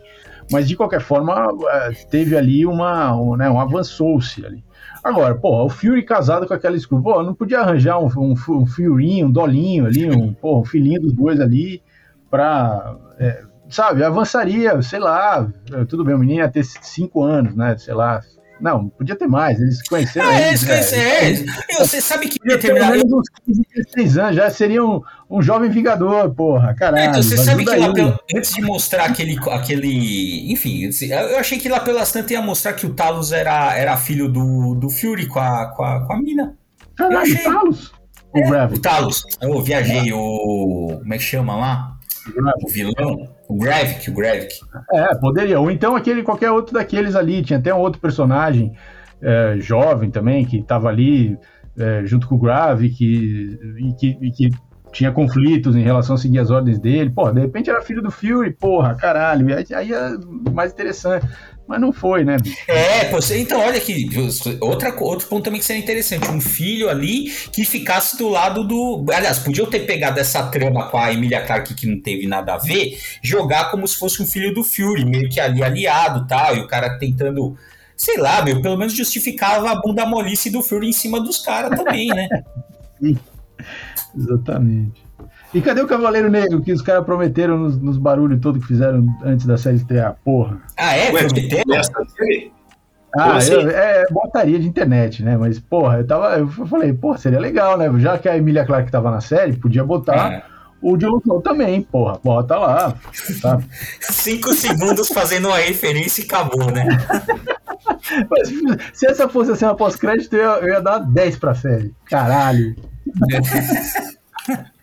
[0.50, 4.64] Mas de qualquer forma, é, teve ali uma, um, né, um avançou-se ali.
[5.08, 8.66] Agora, pô, o Fury casado com aquela Screw, pô, não podia arranjar um, um, um
[8.66, 11.82] Furinho, um Dolinho ali, um, pô, um filhinho dos dois ali,
[12.30, 15.48] pra, é, sabe, avançaria, sei lá,
[15.88, 18.20] tudo bem, o menino ia ter cinco anos, né, sei lá,
[18.60, 20.28] não, podia ter mais, eles conheceram.
[20.28, 21.52] Ah, eles, conheceram.
[21.68, 23.04] É, você sabe que determinado.
[23.06, 27.04] Uns 15, 16 anos, já seria um, um jovem vingador, porra, caralho.
[27.04, 30.52] É, então, você sabe que lá pelo, antes de mostrar aquele, aquele.
[30.52, 34.28] Enfim, eu achei que lá pelas tantas ia mostrar que o Talos era, era filho
[34.28, 36.56] do, do Fury com a, com a, com a mina.
[36.96, 37.44] Caralho, achei...
[37.44, 37.92] Talos?
[38.34, 39.22] É, o, o Talos.
[39.40, 40.98] Eu viajei, o.
[40.98, 41.96] Como é que chama lá?
[42.62, 43.37] O vilão?
[43.48, 44.54] O Gravik, o Gravik.
[44.92, 45.58] É, poderia.
[45.58, 47.42] Ou então aquele, qualquer outro daqueles ali.
[47.42, 48.72] Tinha até um outro personagem
[49.22, 51.38] é, jovem também, que estava ali
[51.78, 54.50] é, junto com o Gravik e que, e que
[54.92, 57.10] tinha conflitos em relação a seguir as ordens dele.
[57.10, 59.56] Pô, de repente era filho do Fury, porra, caralho.
[59.56, 60.10] Aí, aí é
[60.52, 61.26] mais interessante.
[61.68, 62.38] Mas não foi, né?
[62.66, 64.08] É, você, então olha aqui,
[64.58, 69.04] outra, outro ponto também que seria interessante, um filho ali que ficasse do lado do.
[69.12, 72.56] Aliás, podia ter pegado essa trama com a Emilia Clarke que não teve nada a
[72.56, 76.60] ver, jogar como se fosse um filho do Fury, meio que ali aliado tal, e
[76.60, 77.54] o cara tentando,
[77.94, 81.78] sei lá, meu, pelo menos justificava a bunda molice do Fury em cima dos caras
[81.78, 82.28] também, né?
[84.16, 85.07] Exatamente.
[85.54, 89.06] E cadê o Cavaleiro Negro que os caras prometeram nos, nos barulhos todos que fizeram
[89.24, 90.16] antes da série estrear?
[90.24, 90.60] Porra.
[90.76, 91.10] Ah, é?
[91.10, 91.64] Prometeram?
[93.16, 95.36] Ah, eu, é, é botaria de internet, né?
[95.36, 96.38] Mas, porra, eu tava.
[96.38, 97.90] Eu falei, pô, seria legal, né?
[97.98, 100.32] Já que a Emilia Clarke tava na série, podia botar.
[100.32, 100.58] É.
[100.80, 102.94] O Snow também, porra, bota lá.
[103.42, 103.58] Tá?
[104.00, 106.86] Cinco segundos fazendo uma referência e acabou, né?
[108.30, 108.48] Mas,
[108.92, 111.92] se essa fosse assim uma pós-crédito, eu, eu, ia dar 10 pra série.
[112.04, 112.76] Caralho.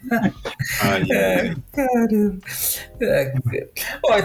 [0.82, 2.38] Ai, é, caramba.
[3.02, 3.34] É,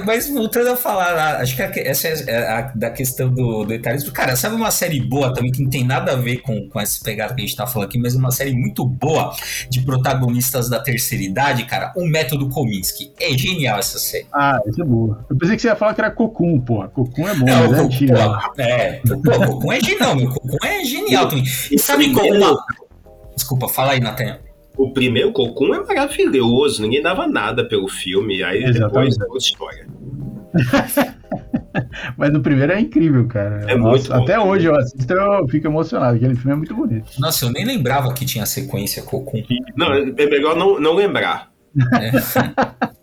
[0.04, 4.12] mas voltando a falar, acho que essa é a, da questão do, etarismo.
[4.12, 7.02] Cara, sabe uma série boa também que não tem nada a ver com, com essa
[7.02, 9.34] pegada que a gente tá falando aqui, mas uma série muito boa
[9.68, 11.92] de protagonistas da terceira idade, cara?
[11.96, 13.12] O Método Kominsky.
[13.20, 14.26] É genial essa série.
[14.32, 15.24] Ah, essa é boa.
[15.28, 16.88] Eu pensei que você ia falar que era Cocum, porra.
[16.88, 18.14] Cocum é bom, não, é antigo.
[18.58, 20.30] É, pô, Cocum é genial, meu.
[20.30, 21.44] Cocum é genial também.
[21.70, 22.58] E sabe como.
[23.34, 24.38] Desculpa, fala aí, Natan.
[24.76, 29.16] O primeiro Cocum é maravilhoso, ninguém dava nada pelo filme, aí Exatamente.
[29.16, 29.86] depois é outra história.
[32.16, 33.64] Mas o primeiro é incrível, cara.
[33.68, 36.16] É Nossa, muito Até hoje eu assisto eu fico emocionado.
[36.16, 37.12] Aquele filme é muito bonito.
[37.18, 39.42] Nossa, eu nem lembrava que tinha sequência Cocum.
[39.76, 41.50] Não, é melhor não, não lembrar.
[41.94, 42.90] É.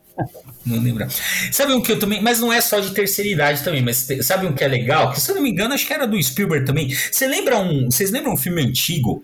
[0.66, 1.10] Não lembrar.
[1.52, 2.22] Sabe um que eu também.
[2.22, 5.12] Mas não é só de terceira idade também, mas sabe um que é legal?
[5.12, 6.90] Que se eu não me engano, acho que era do Spielberg também.
[6.90, 7.86] Você lembra um.
[7.86, 9.24] Vocês lembram um filme antigo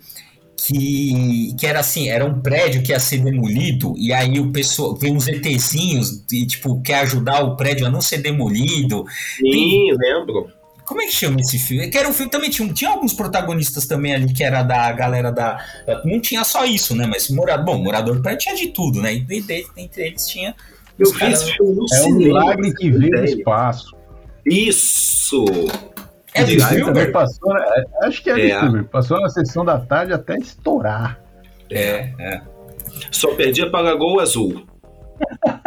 [0.66, 4.96] que, que era assim, era um prédio que ia ser demolido, e aí o pessoal
[4.96, 9.06] vem uns ETzinhos e tipo, quer ajudar o prédio a não ser demolido.
[9.38, 9.98] Sim, Tem...
[9.98, 10.48] lembro.
[10.86, 11.90] Como é que chama esse filme?
[11.90, 15.32] Que era um filme também tinha, tinha alguns protagonistas também ali que era da galera
[15.32, 15.58] da.
[16.04, 17.08] Não tinha só isso, né?
[17.08, 19.14] Mas morador, bom, morador do prédio tinha de tudo, né?
[19.14, 20.54] E entre, entre eles tinha.
[21.00, 23.96] Eu fiz filme no É um milagre que veio do espaço.
[24.46, 25.46] Isso!
[26.34, 27.12] É do Spielberg?
[27.12, 28.36] Passou, é, acho que é, é.
[28.36, 28.90] do Spielberg.
[28.90, 31.20] Passou na sessão da tarde até estourar.
[31.70, 32.42] É, é.
[33.12, 34.66] Só perdia para Gol Azul.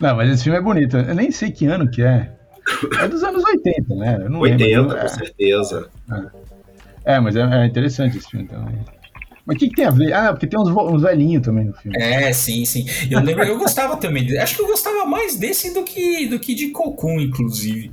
[0.00, 0.96] Não, mas esse filme é bonito.
[0.96, 2.32] Eu nem sei que ano que é.
[3.00, 4.18] É dos anos 80, né?
[4.22, 4.96] Eu não 80, lembro.
[4.96, 5.08] com é.
[5.08, 5.88] certeza.
[7.04, 8.78] É, é mas é, é, interessante esse filme também.
[9.44, 10.12] Mas o que, que, tem a ver?
[10.12, 11.96] Ah, porque tem uns, uns velhinhos também no filme.
[11.98, 12.86] É, sim, sim.
[13.10, 14.38] Eu lembro, eu gostava também.
[14.38, 17.90] Acho que eu gostava mais desse do que, do que de Cocum, inclusive.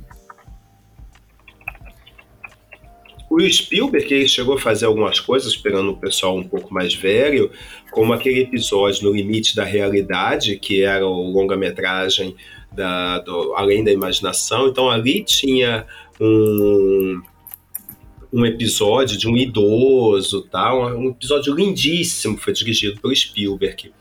[3.36, 7.50] O Spielberg ele chegou a fazer algumas coisas pegando o pessoal um pouco mais velho,
[7.90, 12.34] como aquele episódio No Limite da Realidade, que era o longa-metragem
[12.72, 14.68] da, do, Além da Imaginação.
[14.68, 15.86] Então ali tinha
[16.18, 17.20] um,
[18.32, 20.74] um episódio de um idoso, tá?
[20.74, 23.92] um, episódio lindíssimo, foi dirigido pelo Spielberg.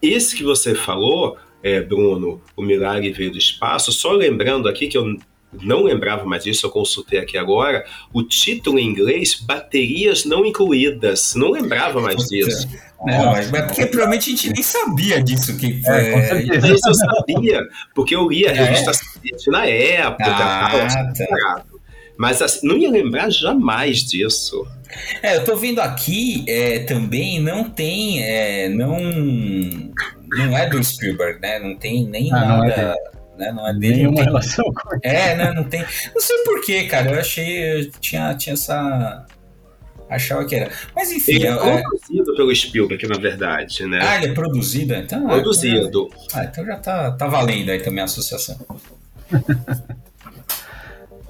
[0.00, 4.96] Esse que você falou, é, Bruno, O Milagre Veio do Espaço, só lembrando aqui que
[4.96, 5.16] eu
[5.52, 11.34] não lembrava mais disso, eu consultei aqui agora, o título em inglês, baterias não incluídas.
[11.34, 12.68] Não lembrava mais disso.
[13.04, 15.56] Não, mas, mas porque provavelmente a gente nem sabia disso.
[15.56, 17.62] Que, é, é, isso eu sabia,
[17.94, 18.54] porque eu li a é?
[18.54, 19.50] revista é?
[19.50, 20.24] na época.
[20.26, 21.64] Ah, tá.
[22.18, 24.66] Mas assim, não ia lembrar jamais disso.
[25.22, 28.22] É, eu tô vendo aqui é, também, não tem.
[28.22, 31.58] É, não, não é do Spielberg, né?
[31.60, 32.96] Não tem nem ah, nada
[33.38, 33.52] né?
[33.52, 33.96] Não é dele.
[33.96, 34.24] Nenhuma tem...
[34.24, 35.00] relação com ele.
[35.08, 35.52] É, né?
[35.52, 35.80] Não tem.
[35.80, 37.12] Não sei porquê, cara.
[37.12, 37.80] Eu achei.
[37.80, 39.26] Eu tinha, tinha essa.
[40.10, 40.70] Achava que era.
[40.94, 41.32] Mas enfim.
[41.32, 43.98] Ele é, é produzido pelo Spielberg, na verdade, né?
[44.02, 44.94] Ah, ele é produzido?
[44.94, 46.08] Então, produzido.
[46.32, 48.58] Ah, então já tá, tá valendo aí também a associação.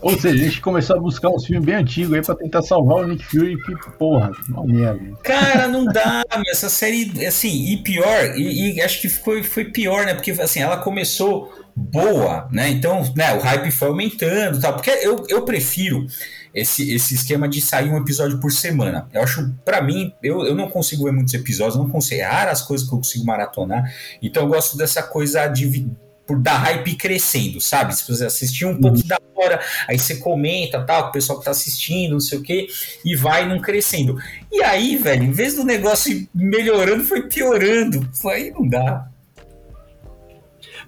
[0.00, 2.98] Ou seja, a gente começou a buscar uns filmes bem antigos aí pra tentar salvar
[2.98, 5.18] o Nick Fury, que porra, uma merda.
[5.24, 10.06] Cara, não dá, essa série, assim, e pior, e, e, acho que foi, foi pior,
[10.06, 10.14] né?
[10.14, 12.68] Porque, assim, ela começou boa, né?
[12.68, 14.74] Então, né, o hype foi aumentando, tal.
[14.74, 16.06] Porque eu, eu prefiro
[16.54, 19.08] esse, esse esquema de sair um episódio por semana.
[19.12, 22.62] Eu acho, para mim, eu, eu não consigo ver muitos episódios, não consigo, é raras
[22.62, 23.92] coisas que eu consigo maratonar.
[24.20, 25.88] Então, eu gosto dessa coisa de
[26.26, 27.96] por dar hype crescendo, sabe?
[27.96, 31.52] Se você assistir um pouco da hora, aí você comenta, tal, o pessoal que tá
[31.52, 32.66] assistindo, não sei o quê,
[33.02, 34.18] e vai num crescendo.
[34.52, 38.06] E aí, velho, em vez do negócio melhorando, foi piorando.
[38.26, 39.08] Aí não dá.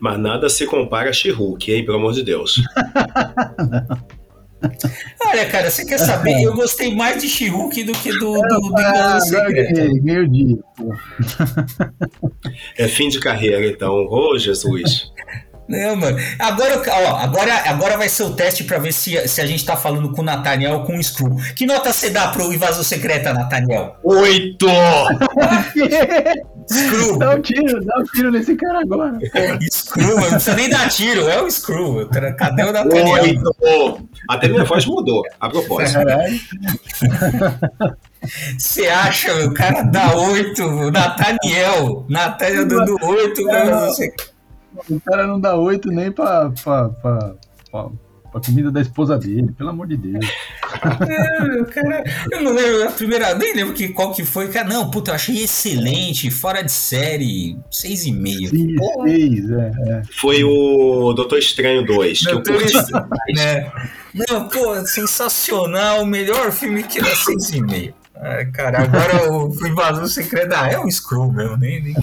[0.01, 1.85] Mas nada se compara a She-Hulk, hein?
[1.85, 2.57] Pelo amor de Deus.
[5.25, 6.43] Olha, cara, você quer saber?
[6.43, 9.19] Eu gostei mais de She-Hulk do que do, do, do ah,
[10.03, 10.59] Meio dia.
[12.77, 13.95] É fim de carreira, então.
[13.95, 15.13] Ô, oh, Jesus.
[15.71, 16.19] Não, mano.
[16.37, 19.77] Agora, ó, agora, agora vai ser o teste para ver se, se a gente tá
[19.77, 21.37] falando com o Nathaniel ou com o Screw.
[21.55, 23.95] Que nota você dá pro Invasão Secreta, Nathaniel?
[24.03, 24.67] Oito!
[26.69, 27.19] Screw.
[27.19, 29.17] Dá um tiro, dá um tiro nesse cara agora.
[29.71, 32.09] Screw, não precisa nem dar tiro, é o Screw.
[32.37, 33.23] Cadê o Nathaniel?
[33.23, 34.09] Oito!
[34.29, 36.01] Até minha voz mudou, a propósito.
[38.59, 42.05] Você acha, o cara dá oito, Nathaniel.
[42.09, 44.30] Nathaniel dando oito, Invasão Secreta.
[44.89, 47.35] O cara não dá oito nem pra, pra, pra,
[47.71, 47.89] pra,
[48.31, 50.27] pra comida da esposa dele, pelo amor de Deus.
[51.01, 54.49] É, cara, eu não lembro a primeira, nem lembro que, qual que foi.
[54.49, 58.49] Cara, não, puta, eu achei excelente, fora de série, seis e meio.
[58.49, 60.03] Sim, seis, é, é.
[60.13, 62.73] Foi o Doutor Estranho 2, que eu curti.
[63.35, 63.73] Né?
[64.15, 67.95] Não, pô, sensacional, o melhor filme que era seis e meio.
[68.23, 71.95] É, cara, agora o Invasão Secreta ah, é um Screw mesmo, nem, nem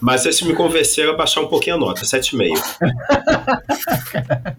[0.00, 4.56] mas esse me convenceu a baixar um pouquinho a nota, 7,5.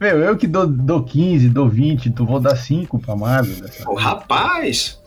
[0.00, 3.68] Meu, eu que dou, dou 15, dou 20, tu vou dar 5 pra Marvel.
[3.86, 5.00] Oh, rapaz!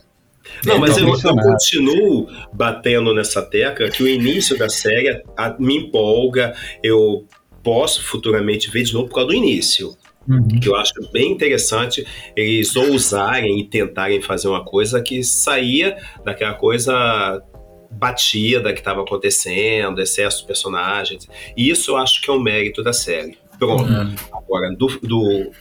[0.65, 5.77] Não, mas eu, eu, continuo batendo nessa tecla que o início da série a, me
[5.77, 6.53] empolga,
[6.84, 7.25] eu
[7.63, 9.95] posso futuramente ver de novo por causa do início.
[10.27, 10.47] Uhum.
[10.47, 12.05] Que eu acho bem interessante
[12.36, 17.43] eles ousarem e tentarem fazer uma coisa que saía daquela coisa
[17.91, 21.27] batida que estava acontecendo, excesso de personagens.
[21.55, 23.38] E isso eu acho que é o um mérito da série.
[23.57, 23.83] Pronto.
[23.83, 24.15] Uhum.
[24.33, 25.51] Agora, dos do,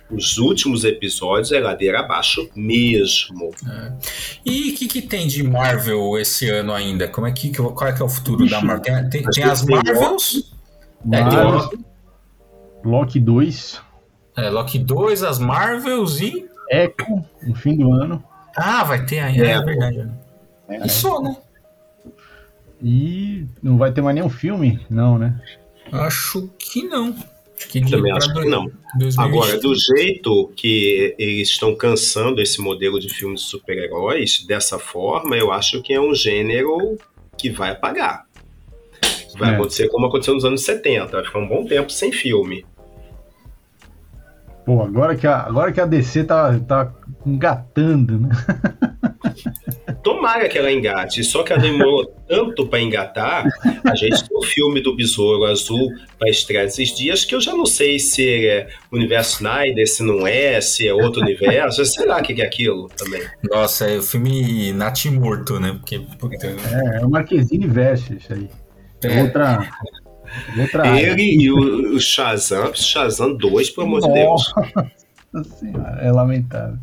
[0.42, 3.50] últimos episódios é ladeira abaixo mesmo.
[3.68, 3.92] É.
[4.44, 7.06] E o que, que tem de Marvel esse ano ainda?
[7.06, 8.82] Como é que, qual é, que é o futuro da Marvel?
[8.82, 10.52] Tem, tem, tem as Marvels?
[11.04, 13.80] Marvel, é, Loki 2.
[14.36, 16.46] É, Loki 2, as Marvels e.
[16.70, 18.22] Echo, no fim do ano.
[18.56, 20.10] Ah, vai ter ainda, é, é verdade.
[20.68, 20.86] É.
[20.86, 21.36] E só, né?
[22.82, 24.80] E não vai ter mais nenhum filme?
[24.90, 25.40] Não, né?
[25.92, 27.14] Acho que não.
[27.56, 28.70] Acho que Também acho que não.
[28.98, 29.18] 2020.
[29.18, 35.36] Agora, do jeito que eles estão cansando esse modelo de filmes de super-heróis, dessa forma,
[35.36, 36.98] eu acho que é um gênero
[37.38, 38.26] que vai apagar.
[39.38, 39.54] Vai é.
[39.54, 41.06] acontecer como aconteceu nos anos 70.
[41.06, 42.66] Vai ficar um bom tempo sem filme.
[44.64, 46.92] Pô, agora que a, agora que a DC tá, tá
[47.26, 48.28] engatando, né?
[50.02, 53.44] Tomara que ela engate, só que ela demorou tanto para engatar.
[53.84, 57.54] A gente tem o filme do Besouro Azul para estrear esses dias, que eu já
[57.54, 62.18] não sei se é universo Snyder, se não é, se é outro universo, sei lá
[62.18, 63.22] o que é aquilo também.
[63.48, 65.72] Nossa, é o filme Natimorto, né?
[65.72, 66.46] Porque, puta...
[66.46, 68.48] É, é o Marquezine Veste, isso aí.
[69.04, 69.68] É, é outra.
[70.98, 74.52] Ele e o, o Shazam, Shazam 2, pelo amor de Deus.
[75.32, 76.78] Nossa senhora, é lamentável.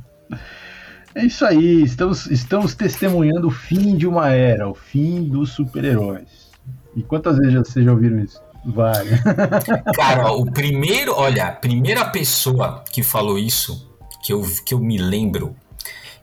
[1.16, 6.50] É isso aí, estamos, estamos testemunhando o fim de uma era, o fim dos super-heróis.
[6.96, 8.42] E quantas vezes vocês já ouviram isso?
[8.66, 9.20] Várias.
[9.96, 13.90] Cara, o primeiro, olha, a primeira pessoa que falou isso,
[14.24, 15.56] que eu, que eu me lembro,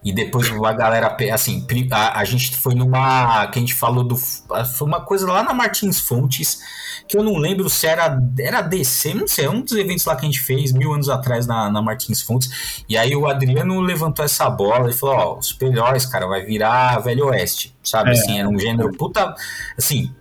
[0.07, 3.49] e depois a galera, assim, a, a, gente foi numa.
[3.49, 4.15] que a gente falou do.
[4.17, 6.61] Foi uma coisa lá na Martins Fontes,
[7.09, 10.15] que eu não lembro se era, era DC, não sei, é um dos eventos lá
[10.15, 12.85] que a gente fez mil anos atrás na, na Martins Fontes.
[12.89, 17.01] E aí o Adriano levantou essa bola e falou: Ó, os super-heróis, cara, vai virar
[17.01, 18.11] Velho Oeste, sabe?
[18.11, 18.13] É.
[18.13, 19.35] Assim, era um gênero puta.
[19.77, 20.15] Assim,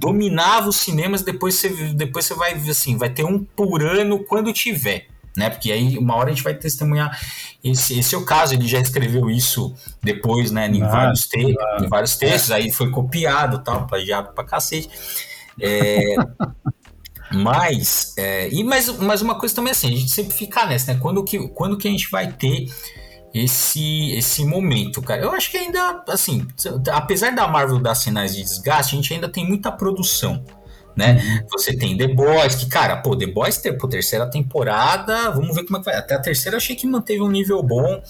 [0.00, 4.50] dominava os cinemas, depois você, depois você vai, assim, vai ter um por ano quando
[4.50, 5.48] tiver né?
[5.48, 7.18] Porque aí uma hora a gente vai testemunhar.
[7.62, 10.66] Esse, esse é o caso, ele já escreveu isso depois, né?
[10.66, 11.84] Em, vários, te claro.
[11.84, 14.90] em vários textos, aí foi copiado tal, plagiado pra cacete.
[15.60, 16.14] É,
[17.32, 21.00] mas, é, e mais, mais uma coisa também assim, a gente sempre fica nessa, né?
[21.00, 22.66] Quando que, quando que a gente vai ter
[23.32, 25.22] esse esse momento, cara?
[25.22, 26.46] Eu acho que ainda, assim,
[26.90, 30.42] apesar da Marvel dar sinais de desgaste, a gente ainda tem muita produção
[30.98, 31.12] né?
[31.12, 31.46] Uhum.
[31.52, 35.64] Você tem The Boys, que, cara, pô, The Boys, ter, pô, terceira temporada, vamos ver
[35.64, 35.94] como é que vai.
[35.94, 38.02] Até a terceira achei que manteve um nível bom.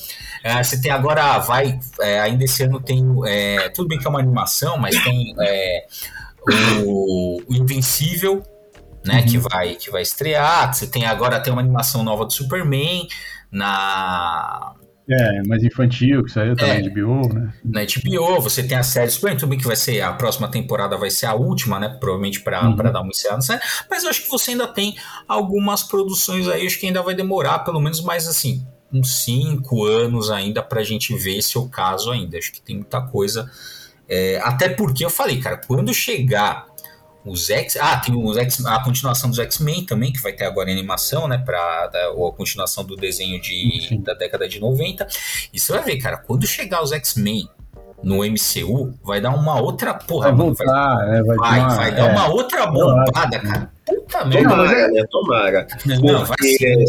[0.43, 4.11] É, você tem agora, vai, é, ainda esse ano tem, é, tudo bem que é
[4.11, 5.87] uma animação, mas tem é,
[6.83, 8.43] o, o, Invencível,
[9.05, 9.27] né, uhum.
[9.27, 10.73] que, vai, que vai estrear.
[10.73, 13.07] Você tem agora, tem uma animação nova do Superman
[13.53, 14.73] na
[15.11, 17.53] é, mais infantil, que saiu também é, na HBO, né?
[17.65, 20.97] Na HBO, você tem a série Superman, tudo bem que vai ser, a próxima temporada
[20.97, 21.89] vai ser a última, né?
[21.89, 22.77] Provavelmente para uhum.
[22.77, 24.95] dar uma encerrada série, mas eu acho que você ainda tem
[25.27, 30.31] algumas produções aí, acho que ainda vai demorar, pelo menos mais assim, uns cinco anos
[30.31, 32.39] ainda pra gente ver esse é o caso ainda.
[32.39, 33.51] Acho que tem muita coisa
[34.09, 36.67] É, até porque eu falei, cara, quando chegar
[37.25, 37.77] os X.
[37.77, 41.29] Ah, tem os X, a continuação dos X-Men também, que vai ter agora em animação,
[41.29, 41.39] né?
[41.39, 45.07] Pra, da, a continuação do desenho de, da década de 90.
[45.53, 47.49] E você vai ver, cara, quando chegar os X-Men
[48.03, 50.31] no MCU, vai dar uma outra porra.
[50.31, 53.73] Vai voltar, vai, é, vai, vai, uma, vai dar é, uma outra bombada, cara.
[53.85, 54.49] Puta merda.
[54.49, 55.05] Tomara, né?
[55.11, 55.67] Tomara.
[55.87, 56.85] Não, Porque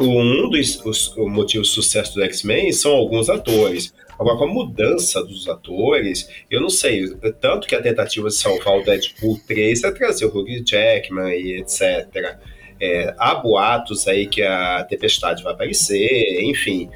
[0.00, 3.92] um dos os, o motivo do sucesso do X-Men são alguns atores.
[4.20, 7.08] Agora, com a mudança dos atores, eu não sei.
[7.40, 11.56] Tanto que a tentativa de salvar o Deadpool 3 é trazer o Hugh Jackman e
[11.56, 12.38] etc.
[12.78, 16.90] É, há boatos aí que a Tempestade vai aparecer, enfim.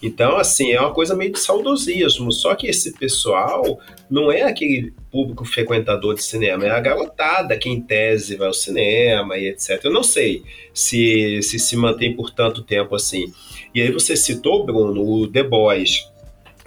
[0.00, 2.30] Então, assim, é uma coisa meio de saudosismo.
[2.30, 7.68] Só que esse pessoal não é aquele público frequentador de cinema, é a garotada que,
[7.68, 9.80] em tese, vai ao cinema e etc.
[9.82, 13.32] Eu não sei se se, se mantém por tanto tempo assim.
[13.74, 16.09] E aí você citou, Bruno, o The Boys.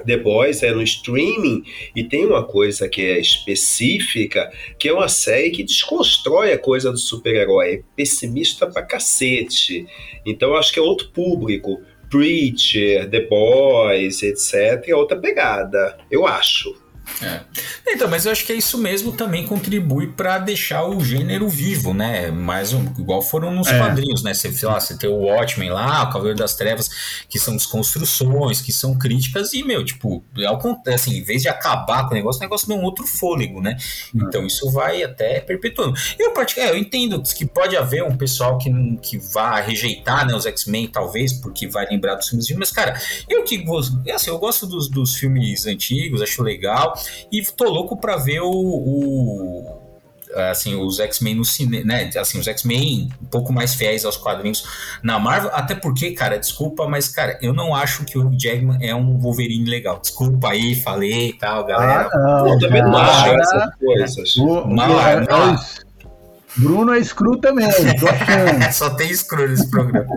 [0.05, 1.63] The Boys é no streaming
[1.95, 6.91] e tem uma coisa que é específica, que é uma série que desconstrói a coisa
[6.91, 9.85] do super-herói, é pessimista pra cacete.
[10.25, 11.81] Então acho que é outro público.
[12.09, 14.87] Preacher, The Boys, etc.
[14.87, 16.82] É outra pegada, eu acho.
[17.21, 17.41] É.
[17.87, 21.93] Então, mas eu acho que é isso mesmo também contribui para deixar o gênero vivo,
[21.93, 22.31] né?
[22.31, 23.77] Mais um, igual foram nos é.
[23.77, 24.33] quadrinhos, né?
[24.33, 26.89] Você, sei lá, você tem o Watchmen lá, o Cavaleiro das Trevas,
[27.29, 30.23] que são desconstruções, que são críticas, e, meu, tipo,
[30.87, 33.61] é assim, em vez de acabar com o negócio, o negócio dá um outro fôlego,
[33.61, 33.77] né?
[33.79, 34.23] É.
[34.23, 35.97] Então isso vai até perpetuando.
[36.17, 38.69] Eu, é, eu entendo que pode haver um pessoal que,
[39.01, 42.99] que vá rejeitar né, os X-Men, talvez, porque vai lembrar dos filmes, mas, cara,
[43.29, 43.63] eu que
[44.13, 46.92] assim, eu gosto dos, dos filmes antigos, acho legal.
[47.31, 49.83] E tô louco pra ver o, o
[50.35, 52.09] assim, os X-Men no cinema, né?
[52.17, 54.63] Assim, os X-Men um pouco mais fiéis aos quadrinhos
[55.01, 58.95] na Marvel, até porque, cara, desculpa, mas, cara, eu não acho que o Jackman é
[58.95, 59.99] um Wolverine legal.
[59.99, 62.09] Desculpa aí, falei e tal, galera.
[62.11, 64.37] Ah, não, Pô, também não acho essas coisas.
[64.37, 65.82] O, é.
[66.55, 67.67] Bruno é screw também,
[68.71, 70.07] Só tem screw nesse programa.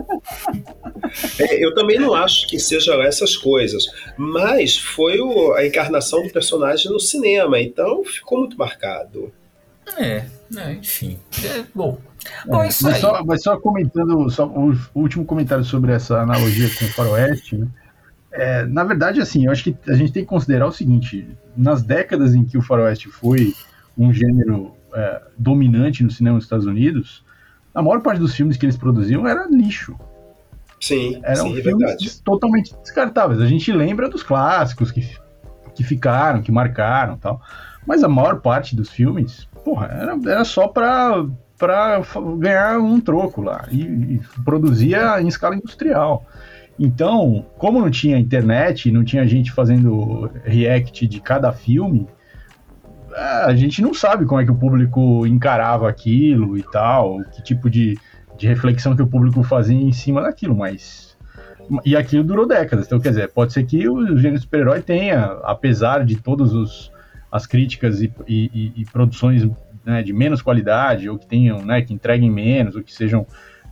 [1.39, 3.85] É, eu também não acho que sejam essas coisas,
[4.17, 9.31] mas foi o, a encarnação do personagem no cinema, então ficou muito marcado.
[9.97, 10.25] É,
[10.55, 11.17] é enfim.
[11.43, 11.97] É, bom.
[12.25, 16.85] É, bom mas, só, mas, só, comentando, só o último comentário sobre essa analogia com
[16.85, 17.67] o Faroeste, né?
[18.31, 21.81] É, na verdade, assim, eu acho que a gente tem que considerar o seguinte: nas
[21.81, 23.53] décadas em que o Faroeste foi
[23.97, 27.23] um gênero é, dominante no cinema dos Estados Unidos,
[27.73, 29.95] a maior parte dos filmes que eles produziam era lixo.
[30.81, 33.39] Sim, eram sim, é filmes totalmente descartáveis.
[33.39, 35.07] A gente lembra dos clássicos que,
[35.75, 37.41] que ficaram, que marcaram tal.
[37.85, 41.25] Mas a maior parte dos filmes, porra, era, era só pra,
[41.57, 42.01] pra
[42.37, 43.67] ganhar um troco lá.
[43.71, 46.25] E, e produzia em escala industrial.
[46.79, 52.07] Então, como não tinha internet, não tinha gente fazendo react de cada filme,
[53.17, 57.69] a gente não sabe como é que o público encarava aquilo e tal, que tipo
[57.69, 57.97] de,
[58.37, 61.17] de reflexão que o público fazia em cima daquilo, mas.
[61.83, 62.85] E aquilo durou décadas.
[62.85, 66.91] Então, quer dizer, pode ser que o gênero super-herói tenha, apesar de todas
[67.29, 69.45] as críticas e, e, e produções
[69.85, 73.25] né, de menos qualidade, ou que tenham, né, que entreguem menos, ou que sejam.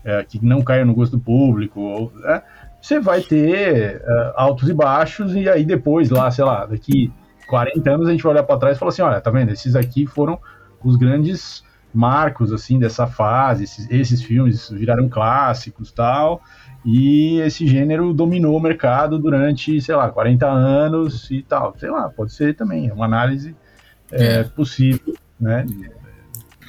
[0.04, 2.44] É, que não caiam no gosto do público, ou, é,
[2.80, 7.12] você vai ter é, altos e baixos, e aí depois, lá, sei lá, daqui
[7.48, 9.52] 40 anos a gente vai olhar para trás e falar assim, olha, tá vendo?
[9.52, 10.40] Esses aqui foram
[10.84, 16.42] os grandes marcos assim dessa fase, esses, esses filmes viraram clássicos, tal,
[16.84, 21.76] e esse gênero dominou o mercado durante, sei lá, 40 anos e tal.
[21.80, 23.56] Sei lá, pode ser também, é uma análise
[24.12, 24.44] é, é.
[24.44, 25.66] possível, né?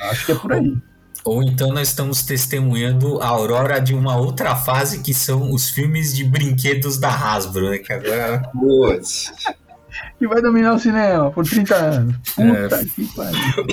[0.00, 0.76] Acho que é por aí.
[1.24, 6.14] Ou então nós estamos testemunhando a aurora de uma outra fase que são os filmes
[6.14, 7.78] de brinquedos da Hasbro, né?
[7.78, 8.42] Que agora.
[10.18, 12.16] Que vai dominar o cinema por 30 anos.
[12.34, 13.66] Puta é, que pariu.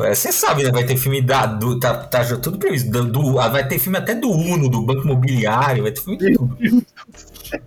[0.00, 0.70] É, você sabe, né?
[0.70, 1.46] Vai ter filme da.
[1.46, 2.90] Do, tá, tá tudo previsto.
[2.90, 6.18] Do, do, ah, vai ter filme até do Uno, do Banco Imobiliário, vai ter filme
[6.18, 6.56] de tudo.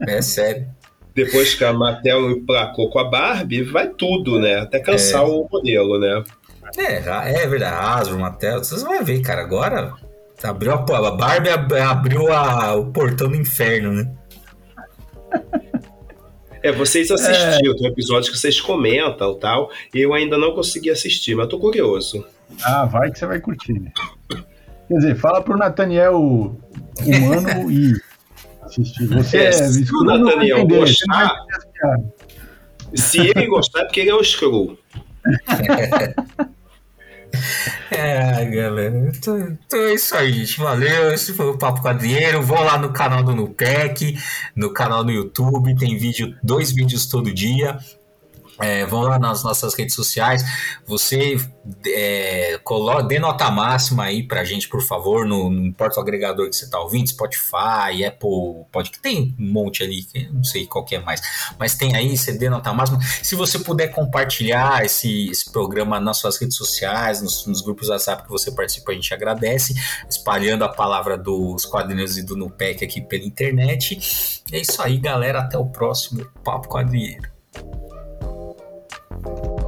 [0.07, 0.67] É sério.
[1.13, 4.59] Depois que a Mattel emplacou com a Barbie, vai tudo, né?
[4.59, 5.25] Até cansar é.
[5.25, 6.23] o modelo, né?
[6.77, 7.75] É, é verdade.
[7.75, 9.41] Hasbro, Mattel, vocês vão ver, cara.
[9.41, 9.93] Agora
[10.43, 14.09] abriu a, a Barbie abriu a, o portão do inferno, né?
[16.61, 17.77] É, vocês assistiram, é...
[17.77, 22.25] tem episódios que vocês comentam tal, e eu ainda não consegui assistir, mas tô curioso.
[22.63, 23.81] Ah, vai que você vai curtir.
[24.27, 27.93] Quer dizer, fala pro Nathaniel humano e
[28.61, 29.07] assistir.
[29.07, 31.33] Você é, se o Nathaniel gostar,
[32.93, 34.77] se ele gostar, é porque ele é o Screw.
[37.91, 39.11] É, galera.
[39.13, 40.59] Então, então, é isso aí, gente.
[40.59, 41.11] Valeu.
[41.11, 42.41] Esse foi o Papo Quadrinheiro.
[42.41, 44.17] Vou lá no canal do Nupec,
[44.55, 45.75] no canal do YouTube.
[45.75, 47.77] Tem vídeo, dois vídeos todo dia.
[48.61, 50.43] É, vão lá nas nossas redes sociais.
[50.85, 51.37] Você
[51.87, 56.49] é, coloca, dê nota máxima aí pra gente, por favor, no, no importa o agregador
[56.49, 60.83] que você tá ouvindo, Spotify, Apple, pode que tem um monte ali, não sei qual
[60.83, 61.21] que é mais,
[61.57, 62.99] mas tem aí, você dê nota máxima.
[63.23, 68.23] Se você puder compartilhar esse, esse programa nas suas redes sociais, nos, nos grupos WhatsApp
[68.23, 69.73] que você participa, a gente agradece,
[70.09, 73.99] espalhando a palavra dos quadrinhos e do Nupec aqui pela internet.
[74.51, 75.39] É isso aí, galera.
[75.39, 77.29] Até o próximo Papo Quadrinheiro.
[79.21, 79.58] Thank you.